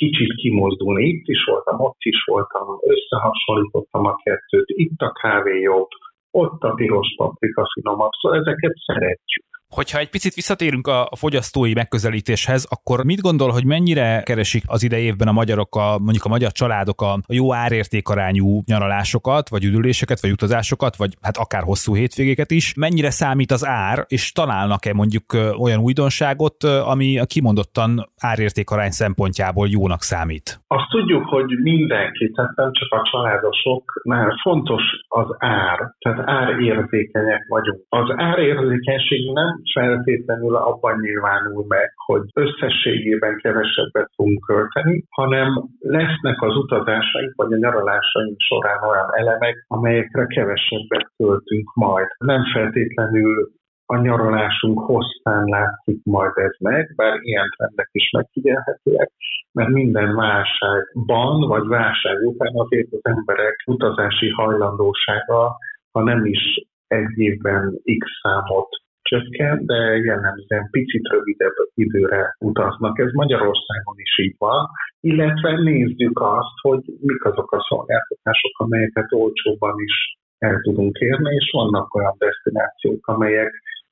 kicsit 0.02 0.34
kimozdulni. 0.36 1.04
Itt 1.04 1.28
is 1.28 1.44
voltam, 1.46 1.80
ott 1.80 2.04
is 2.14 2.24
voltam, 2.26 2.66
összehasonlítottam 2.94 4.06
a 4.06 4.16
kettőt, 4.16 4.68
itt 4.68 5.00
a 5.00 5.12
kávé 5.12 5.60
jobb, 5.60 5.88
ott 6.32 6.62
a 6.62 6.74
piros 6.74 7.08
paprika 7.18 7.64
finomabb, 7.74 8.12
szóval 8.20 8.40
ezeket 8.40 8.76
szeretjük. 8.86 9.49
Hogyha 9.76 10.00
egy 10.00 10.10
picit 10.10 10.34
visszatérünk 10.34 10.88
a 10.88 11.10
fogyasztói 11.16 11.74
megközelítéshez, 11.74 12.68
akkor 12.70 13.06
mit 13.06 13.22
gondol, 13.22 13.50
hogy 13.52 13.66
mennyire 13.66 14.22
keresik 14.26 14.64
az 14.68 14.84
idei 14.84 15.14
a 15.26 15.32
magyarok, 15.32 15.76
a, 15.76 16.00
mondjuk 16.00 16.26
a 16.26 16.30
magyar 16.30 16.52
családok 16.52 17.02
a, 17.02 17.20
jó 17.28 17.54
árértékarányú 17.54 18.62
nyaralásokat, 18.66 19.50
vagy 19.50 19.64
üdüléseket, 19.64 20.22
vagy 20.22 20.32
utazásokat, 20.32 20.96
vagy 20.96 21.14
hát 21.22 21.38
akár 21.38 21.64
hosszú 21.64 21.96
hétvégéket 21.96 22.52
is? 22.52 22.74
Mennyire 22.78 23.10
számít 23.10 23.52
az 23.52 23.66
ár, 23.66 24.06
és 24.08 24.32
találnak-e 24.32 24.94
mondjuk 24.94 25.26
olyan 25.60 25.80
újdonságot, 25.80 26.64
ami 26.64 27.20
a 27.20 27.26
kimondottan 27.26 28.10
árértékarány 28.18 28.92
szempontjából 28.92 29.68
jónak 29.68 30.02
számít? 30.02 30.62
Azt 30.68 30.90
tudjuk, 30.90 31.26
hogy 31.26 31.50
mindenki, 31.62 32.32
tehát 32.32 32.56
nem 32.56 32.72
csak 32.74 33.00
a 33.00 33.10
családosoknál 33.12 34.40
fontos 34.42 34.84
az 35.08 35.28
ár, 35.38 35.94
tehát 36.00 36.20
árérzékenyek 36.26 37.46
vagyunk. 37.48 37.80
Az 37.90 38.14
árérzékenység 38.16 39.32
nem 39.34 39.59
feltétlenül 39.74 40.56
abban 40.56 41.00
nyilvánul 41.00 41.66
meg, 41.68 41.94
hogy 41.96 42.22
összességében 42.34 43.38
kevesebbet 43.38 44.12
fogunk 44.16 44.46
költeni, 44.46 45.04
hanem 45.10 45.48
lesznek 45.80 46.42
az 46.42 46.56
utazásaink 46.56 47.34
vagy 47.36 47.54
a 47.54 47.58
nyaralásaink 47.58 48.40
során 48.40 48.84
olyan 48.90 49.10
elemek, 49.12 49.66
amelyekre 49.68 50.26
kevesebbet 50.26 51.12
költünk 51.18 51.74
majd. 51.74 52.08
Nem 52.18 52.44
feltétlenül 52.54 53.52
a 53.86 53.98
nyaralásunk 53.98 54.80
hosszán 54.80 55.44
látszik 55.44 56.04
majd 56.04 56.32
ez 56.36 56.56
meg, 56.60 56.94
bár 56.96 57.20
ilyen 57.22 57.50
trendek 57.56 57.90
is 57.92 58.10
megfigyelhetőek, 58.12 59.12
mert 59.52 59.70
minden 59.70 60.16
válságban 60.16 61.48
vagy 61.48 61.68
válság 61.68 62.18
után 62.28 62.52
azért 62.54 62.92
az 62.92 63.00
emberek 63.02 63.56
utazási 63.66 64.30
hajlandósága, 64.30 65.58
ha 65.92 66.04
nem 66.04 66.26
is 66.26 66.68
egy 66.88 67.18
évben 67.18 67.82
x 67.98 68.08
számot 68.22 68.70
csökken, 69.10 69.66
de 69.66 69.80
jellemzően 70.10 70.68
picit 70.72 71.08
rövidebb 71.14 71.58
időre 71.74 72.36
utaznak. 72.40 73.00
Ez 73.00 73.12
Magyarországon 73.12 73.96
is 73.98 74.14
így 74.26 74.36
van, 74.38 74.68
illetve 75.00 75.52
nézzük 75.62 76.20
azt, 76.20 76.58
hogy 76.62 76.84
mik 77.02 77.24
azok 77.26 77.52
a 77.52 77.66
szolgáltatások, 77.70 78.54
amelyeket 78.58 79.08
olcsóban 79.10 79.76
is 79.90 79.96
el 80.38 80.60
tudunk 80.62 80.98
érni, 80.98 81.36
és 81.36 81.50
vannak 81.52 81.96
olyan 81.96 82.16
destinációk, 82.18 83.08
amelyek 83.08 83.52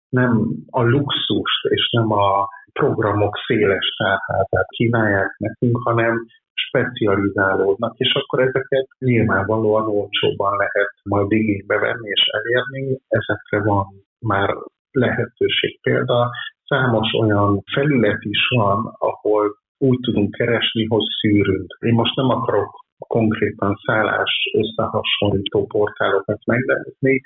nem 0.09 0.31
a 0.69 0.83
luxust 0.83 1.65
és 1.69 1.89
nem 1.91 2.11
a 2.11 2.47
programok 2.73 3.35
széles 3.47 3.87
tárházát 3.97 4.67
kínálják 4.67 5.35
nekünk, 5.37 5.77
hanem 5.83 6.25
specializálódnak, 6.53 7.97
és 7.97 8.13
akkor 8.13 8.39
ezeket 8.39 8.87
nyilvánvalóan 8.99 9.87
olcsóban 9.87 10.57
lehet 10.57 10.91
majd 11.03 11.31
igénybe 11.31 11.77
venni 11.77 12.09
és 12.09 12.23
elérni. 12.31 12.99
Ezekre 13.07 13.61
van 13.63 13.85
már 14.19 14.49
lehetőség. 14.91 15.79
Például 15.81 16.29
számos 16.65 17.13
olyan 17.13 17.63
felület 17.73 18.23
is 18.23 18.47
van, 18.55 18.95
ahol 18.97 19.57
úgy 19.77 19.99
tudunk 19.99 20.31
keresni, 20.31 20.85
hogy 20.85 21.05
szűrünk. 21.21 21.77
Én 21.79 21.93
most 21.93 22.15
nem 22.15 22.29
akarok 22.29 22.85
konkrétan 22.97 23.75
szállás 23.85 24.31
összehasonlító 24.53 25.65
portálokat 25.65 26.45
megnevezni, 26.45 27.21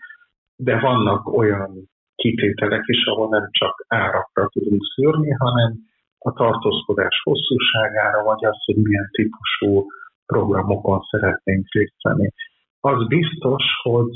de 0.55 0.79
vannak 0.79 1.37
olyan 1.37 1.89
kitételek 2.15 2.83
is, 2.85 3.05
ahol 3.05 3.29
nem 3.29 3.47
csak 3.51 3.85
árakra 3.87 4.47
tudunk 4.47 4.81
szűrni, 4.95 5.31
hanem 5.31 5.73
a 6.17 6.33
tartózkodás 6.33 7.21
hosszúságára, 7.23 8.23
vagy 8.23 8.45
az, 8.45 8.57
hogy 8.65 8.75
milyen 8.75 9.09
típusú 9.11 9.85
programokon 10.25 10.99
szeretnénk 11.09 11.65
részt 11.71 12.01
venni 12.01 12.29
az 12.81 13.07
biztos, 13.07 13.63
hogy 13.81 14.15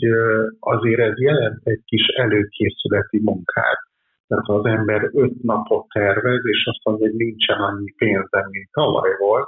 azért 0.60 0.99
ez 0.99 1.19
jelent 1.19 1.60
egy 1.63 1.82
kis 1.86 2.08
előkészületi 2.08 3.19
munkát. 3.23 3.80
Tehát 4.28 4.47
az 4.47 4.65
ember 4.65 5.10
öt 5.13 5.43
napot 5.43 5.88
tervez, 5.88 6.45
és 6.45 6.65
azt 6.65 6.84
mondja, 6.84 7.08
hogy 7.08 7.15
nincsen 7.15 7.60
annyi 7.60 7.91
pénzem, 7.97 8.47
mint 8.49 8.69
tavaly 8.71 9.15
volt, 9.19 9.47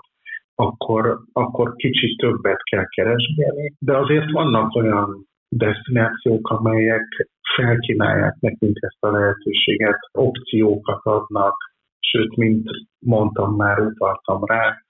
akkor, 0.55 1.19
akkor 1.33 1.75
kicsit 1.75 2.17
többet 2.17 2.63
kell 2.63 2.85
keresgélni, 2.95 3.73
de 3.79 3.97
azért 3.97 4.31
vannak 4.31 4.75
olyan 4.75 5.27
destinációk, 5.49 6.49
amelyek 6.49 7.29
felkínálják 7.55 8.35
nekünk 8.39 8.77
ezt 8.79 9.03
a 9.03 9.11
lehetőséget, 9.11 9.99
opciókat 10.11 11.01
adnak, 11.03 11.55
sőt, 11.99 12.35
mint 12.35 12.69
mondtam 12.99 13.55
már, 13.55 13.79
utaltam 13.79 14.45
rá, 14.45 14.81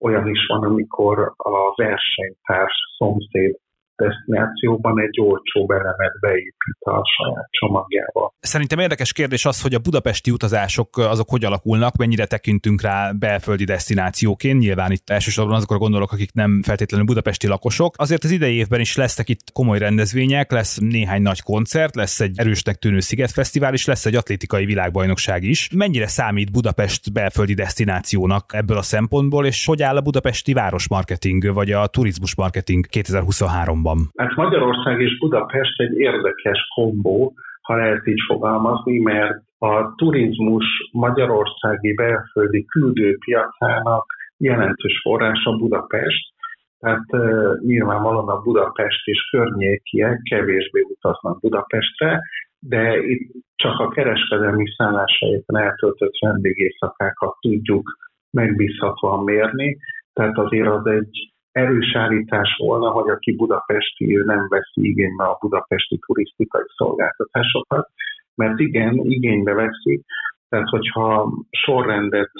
olyan 0.00 0.28
is 0.28 0.46
van, 0.46 0.64
amikor 0.64 1.32
a 1.36 1.74
versenytárs 1.74 2.74
szomszéd 2.96 3.56
destinációban 3.96 5.00
egy 5.00 5.20
olcsó 5.20 5.72
elemet 5.72 6.20
beépít 6.20 6.78
a 6.78 7.02
saját 7.16 7.48
csomagjába. 7.50 8.32
Szerintem 8.40 8.78
érdekes 8.78 9.12
kérdés 9.12 9.44
az, 9.44 9.62
hogy 9.62 9.74
a 9.74 9.78
budapesti 9.78 10.30
utazások 10.30 10.96
azok 10.96 11.28
hogy 11.30 11.44
alakulnak, 11.44 11.96
mennyire 11.96 12.26
tekintünk 12.26 12.82
rá 12.82 13.12
belföldi 13.12 13.64
destinációként. 13.64 14.60
Nyilván 14.60 14.90
itt 14.90 15.10
elsősorban 15.10 15.54
azokra 15.54 15.78
gondolok, 15.78 16.12
akik 16.12 16.32
nem 16.32 16.62
feltétlenül 16.62 17.06
budapesti 17.06 17.46
lakosok. 17.46 17.94
Azért 17.98 18.24
az 18.24 18.30
idei 18.30 18.54
évben 18.54 18.80
is 18.80 18.96
lesznek 18.96 19.28
itt 19.28 19.52
komoly 19.52 19.78
rendezvények, 19.78 20.50
lesz 20.50 20.78
néhány 20.78 21.22
nagy 21.22 21.42
koncert, 21.42 21.94
lesz 21.94 22.20
egy 22.20 22.38
erősnek 22.38 22.76
tűnő 22.76 23.00
Szigetfesztivál, 23.00 23.72
és 23.72 23.86
lesz 23.86 24.06
egy 24.06 24.14
atlétikai 24.14 24.64
világbajnokság 24.64 25.42
is. 25.42 25.68
Mennyire 25.74 26.06
számít 26.06 26.52
Budapest 26.52 27.12
belföldi 27.12 27.54
destinációnak 27.54 28.52
ebből 28.54 28.76
a 28.76 28.82
szempontból, 28.82 29.46
és 29.46 29.66
hogy 29.66 29.82
áll 29.82 29.96
a 29.96 30.00
budapesti 30.00 30.52
városmarketing 30.52 31.52
vagy 31.52 31.72
a 31.72 31.86
turizmus 31.86 32.34
marketing 32.34 32.86
2023 32.86 33.82
Magyarországban? 33.84 33.98
Hát 34.16 34.34
Magyarország 34.36 35.00
és 35.00 35.18
Budapest 35.18 35.80
egy 35.80 35.96
érdekes 35.98 36.58
kombó, 36.74 37.32
ha 37.62 37.76
lehet 37.76 38.06
így 38.06 38.20
fogalmazni, 38.26 38.98
mert 38.98 39.42
a 39.58 39.94
turizmus 39.94 40.64
magyarországi 40.92 41.94
belföldi 41.94 42.64
küldőpiacának 42.64 44.04
jelentős 44.36 45.00
forrása 45.02 45.56
Budapest, 45.56 46.32
tehát 46.78 47.04
uh, 47.08 47.60
nyilvánvalóan 47.60 48.28
a 48.28 48.40
Budapest 48.40 49.06
és 49.06 49.28
környékiek 49.30 50.20
kevésbé 50.30 50.80
utaznak 50.80 51.40
Budapestre, 51.40 52.20
de 52.58 52.96
itt 52.98 53.30
csak 53.54 53.78
a 53.78 53.88
kereskedelmi 53.88 54.64
szálláshelyeken 54.76 55.56
eltöltött 55.56 56.18
vendégészakákat 56.20 57.36
tudjuk 57.40 57.96
megbízhatóan 58.30 59.24
mérni, 59.24 59.76
tehát 60.12 60.38
azért 60.38 60.68
az 60.68 60.86
egy 60.86 61.33
erős 61.54 61.94
állítás 61.96 62.56
volna, 62.58 62.90
hogy 62.90 63.08
aki 63.08 63.34
budapesti, 63.36 64.16
ő 64.18 64.24
nem 64.24 64.46
veszi 64.48 64.88
igénybe 64.88 65.24
a 65.24 65.38
budapesti 65.40 65.98
turisztikai 66.06 66.64
szolgáltatásokat, 66.76 67.88
mert 68.34 68.58
igen, 68.58 68.94
igénybe 68.94 69.52
veszi, 69.52 70.04
tehát 70.48 70.68
hogyha 70.68 71.32
sorrendet 71.50 72.30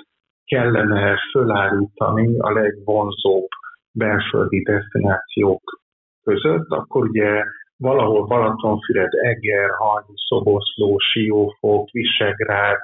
kellene 0.45 1.17
fölállítani 1.31 2.39
a 2.39 2.53
legvonzóbb 2.53 3.49
belföldi 3.93 4.63
destinációk 4.63 5.81
között, 6.25 6.69
akkor 6.69 7.09
ugye 7.09 7.43
valahol 7.77 8.27
Balatonfüred, 8.27 9.13
Eger, 9.13 9.71
Hajni, 9.71 10.15
Szoboszló, 10.29 10.99
Siófok, 10.99 11.91
Visegrád, 11.91 12.79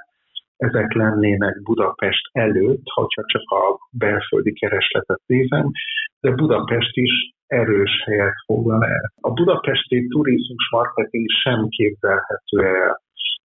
ezek 0.56 0.92
lennének 0.92 1.62
Budapest 1.62 2.28
előtt, 2.32 2.82
ha 2.94 3.06
csak 3.08 3.50
a 3.50 3.78
belföldi 3.90 4.52
keresletet 4.52 5.20
nézem, 5.26 5.70
de 6.20 6.30
Budapest 6.30 6.96
is 6.96 7.12
erős 7.46 8.02
helyet 8.04 8.34
foglal 8.46 8.84
el. 8.84 9.12
A 9.20 9.30
budapesti 9.30 10.06
turizmus 10.06 10.70
marketing 10.70 11.26
sem 11.42 11.68
képzelhető 11.68 12.58
el 12.64 13.00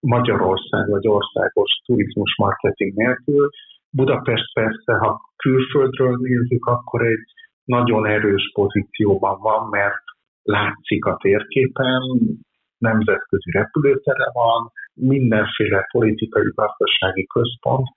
Magyarország 0.01 0.89
vagy 0.89 1.09
országos 1.09 1.71
turizmus 1.85 2.37
marketing 2.37 2.95
nélkül. 2.95 3.49
Budapest 3.91 4.53
persze, 4.53 4.93
ha 4.93 5.21
külföldről 5.37 6.17
nézzük, 6.17 6.67
akkor 6.67 7.07
egy 7.07 7.25
nagyon 7.65 8.07
erős 8.07 8.51
pozícióban 8.55 9.41
van, 9.41 9.69
mert 9.69 10.05
látszik 10.43 11.05
a 11.05 11.17
térképen, 11.23 12.01
nemzetközi 12.79 13.51
repülőtere 13.51 14.31
van, 14.33 14.71
mindenféle 14.95 15.87
politikai, 15.93 16.53
gazdasági 16.55 17.27
központ, 17.27 17.89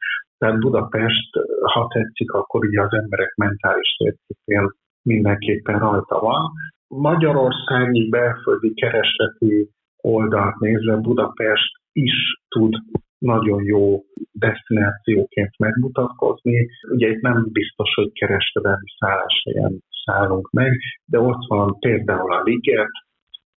tehát 0.43 0.60
Budapest, 0.60 1.29
ha 1.73 1.88
tetszik, 1.88 2.32
akkor 2.32 2.65
ugye 2.65 2.82
az 2.82 2.93
emberek 2.93 3.36
mentális 3.36 3.95
térképén 3.97 4.69
mindenképpen 5.01 5.79
rajta 5.79 6.19
van. 6.19 6.51
Magyarországi 6.88 8.10
belföldi 8.10 8.73
keresleti 8.73 9.69
oldalt 9.97 10.60
nézve 10.60 10.95
Budapest 10.95 11.71
is 11.91 12.13
tud 12.47 12.73
nagyon 13.17 13.63
jó 13.63 14.03
destinációként 14.32 15.58
megmutatkozni. 15.58 16.67
Ugye 16.91 17.08
itt 17.10 17.21
nem 17.21 17.47
biztos, 17.51 17.93
hogy 17.95 18.12
kereskedelmi 18.13 18.89
szálláshelyen 18.99 19.79
szállunk 20.06 20.51
meg, 20.51 20.79
de 21.06 21.19
ott 21.19 21.45
van 21.47 21.79
például 21.79 22.34
a 22.34 22.41
Liget, 22.43 22.91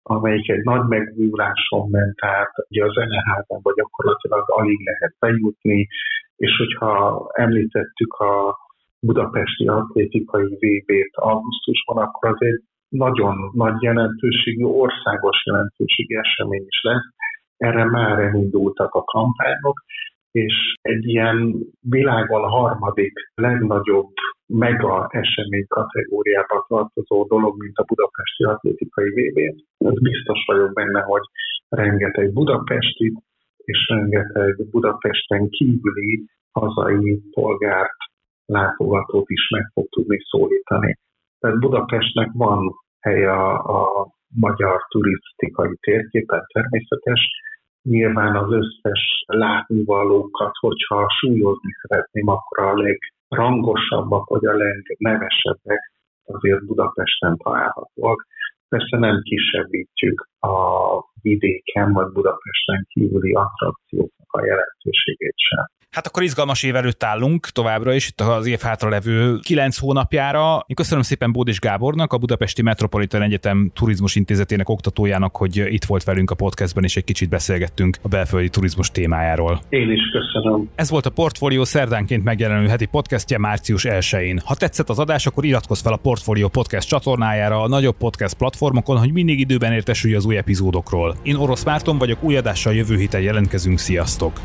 amelyik 0.06 0.48
egy 0.48 0.62
nagy 0.62 0.86
megújuláson 0.88 1.90
ment 1.90 2.18
át, 2.20 2.52
ugye 2.68 2.84
a 2.84 2.92
zeneházban 2.92 3.60
vagy 3.62 3.74
gyakorlatilag 3.74 4.44
alig 4.46 4.80
lehet 4.84 5.14
bejutni, 5.18 5.88
és 6.36 6.56
hogyha 6.56 7.26
említettük 7.32 8.12
a 8.12 8.56
budapesti 9.00 9.66
atlétikai 9.66 10.44
VB-t 10.44 11.16
augusztusban, 11.16 11.96
akkor 11.96 12.30
az 12.30 12.42
egy 12.42 12.62
nagyon 12.88 13.50
nagy 13.52 13.82
jelentőségű, 13.82 14.64
országos 14.64 15.42
jelentőségű 15.44 16.16
esemény 16.18 16.64
is 16.68 16.80
lesz. 16.82 17.08
Erre 17.56 17.84
már 17.84 18.18
elindultak 18.18 18.94
a 18.94 19.04
kampányok, 19.04 19.82
és 20.34 20.54
egy 20.82 21.04
ilyen 21.06 21.54
világon 21.80 22.48
harmadik 22.48 23.12
legnagyobb 23.34 24.12
mega 24.46 25.08
esemény 25.10 25.66
kategóriába 25.68 26.64
tartozó 26.68 27.24
dolog, 27.24 27.62
mint 27.62 27.76
a 27.76 27.84
budapesti 27.84 28.42
atlétikai 28.44 29.08
VB. 29.08 29.38
Ez 29.78 30.00
biztos 30.00 30.44
vagyok 30.46 30.72
benne, 30.72 31.00
hogy 31.00 31.22
rengeteg 31.68 32.32
budapesti 32.32 33.12
és 33.56 33.88
rengeteg 33.88 34.68
Budapesten 34.70 35.48
kívüli 35.48 36.24
hazai 36.52 37.22
polgárt, 37.30 37.98
látogatót 38.46 39.28
is 39.28 39.48
meg 39.50 39.70
fog 39.74 39.88
tudni 39.88 40.18
szólítani. 40.30 40.98
Tehát 41.38 41.58
Budapestnek 41.58 42.30
van 42.32 42.74
helye 43.00 43.32
a, 43.32 43.52
a 43.52 44.06
magyar 44.34 44.80
turisztikai 44.88 45.76
térképen 45.80 46.44
természetes, 46.52 47.20
nyilván 47.84 48.36
az 48.36 48.52
összes 48.52 49.24
látnivalókat, 49.26 50.52
hogyha 50.60 51.06
súlyozni 51.20 51.72
szeretném, 51.82 52.28
akkor 52.28 52.58
a 52.58 52.74
legrangosabbak 52.74 54.28
vagy 54.28 54.46
a 54.46 54.52
legnevesebbek 54.52 55.92
azért 56.24 56.64
Budapesten 56.64 57.36
találhatóak. 57.36 58.26
Persze 58.68 58.98
nem 58.98 59.20
kisebbítjük 59.22 60.28
a 60.40 60.56
vidéken 61.22 61.92
vagy 61.92 62.12
Budapesten 62.12 62.86
kívüli 62.88 63.32
attrakcióknak 63.32 64.32
a 64.32 64.44
jelentőségét 64.44 65.34
sem. 65.36 65.73
Hát 65.94 66.06
akkor 66.06 66.22
izgalmas 66.22 66.62
év 66.62 66.76
előtt 66.76 67.04
állunk 67.04 67.46
továbbra 67.46 67.94
is, 67.94 68.08
itt 68.08 68.20
az 68.20 68.46
év 68.46 68.60
hátra 68.60 68.88
levő 68.88 69.38
kilenc 69.42 69.78
hónapjára. 69.78 70.64
Én 70.66 70.76
köszönöm 70.76 71.02
szépen 71.02 71.32
Bódis 71.32 71.58
Gábornak, 71.58 72.12
a 72.12 72.18
Budapesti 72.18 72.62
Metropolitan 72.62 73.22
Egyetem 73.22 73.70
Turizmus 73.74 74.14
Intézetének 74.14 74.68
oktatójának, 74.68 75.36
hogy 75.36 75.56
itt 75.56 75.84
volt 75.84 76.04
velünk 76.04 76.30
a 76.30 76.34
podcastben, 76.34 76.84
és 76.84 76.96
egy 76.96 77.04
kicsit 77.04 77.28
beszélgettünk 77.28 77.96
a 78.02 78.08
belföldi 78.08 78.48
turizmus 78.48 78.90
témájáról. 78.90 79.60
Én 79.68 79.90
is 79.90 80.00
köszönöm. 80.12 80.70
Ez 80.74 80.90
volt 80.90 81.06
a 81.06 81.10
Portfolio 81.10 81.64
szerdánként 81.64 82.24
megjelenő 82.24 82.68
heti 82.68 82.86
podcastje 82.86 83.38
március 83.38 83.84
1-én. 83.88 84.40
Ha 84.44 84.54
tetszett 84.54 84.88
az 84.88 84.98
adás, 84.98 85.26
akkor 85.26 85.44
iratkozz 85.44 85.82
fel 85.82 85.92
a 85.92 85.96
Portfolio 85.96 86.48
podcast 86.48 86.88
csatornájára 86.88 87.62
a 87.62 87.68
nagyobb 87.68 87.96
podcast 87.96 88.34
platformokon, 88.34 88.98
hogy 88.98 89.12
mindig 89.12 89.40
időben 89.40 89.72
értesülj 89.72 90.14
az 90.14 90.24
új 90.24 90.36
epizódokról. 90.36 91.16
Én 91.22 91.34
Orosz 91.34 91.64
Márton 91.64 91.98
vagyok, 91.98 92.22
új 92.22 92.36
adással 92.36 92.74
jövő 92.74 92.96
héten 92.96 93.20
jelentkezünk, 93.20 93.78
sziasztok! 93.78 94.40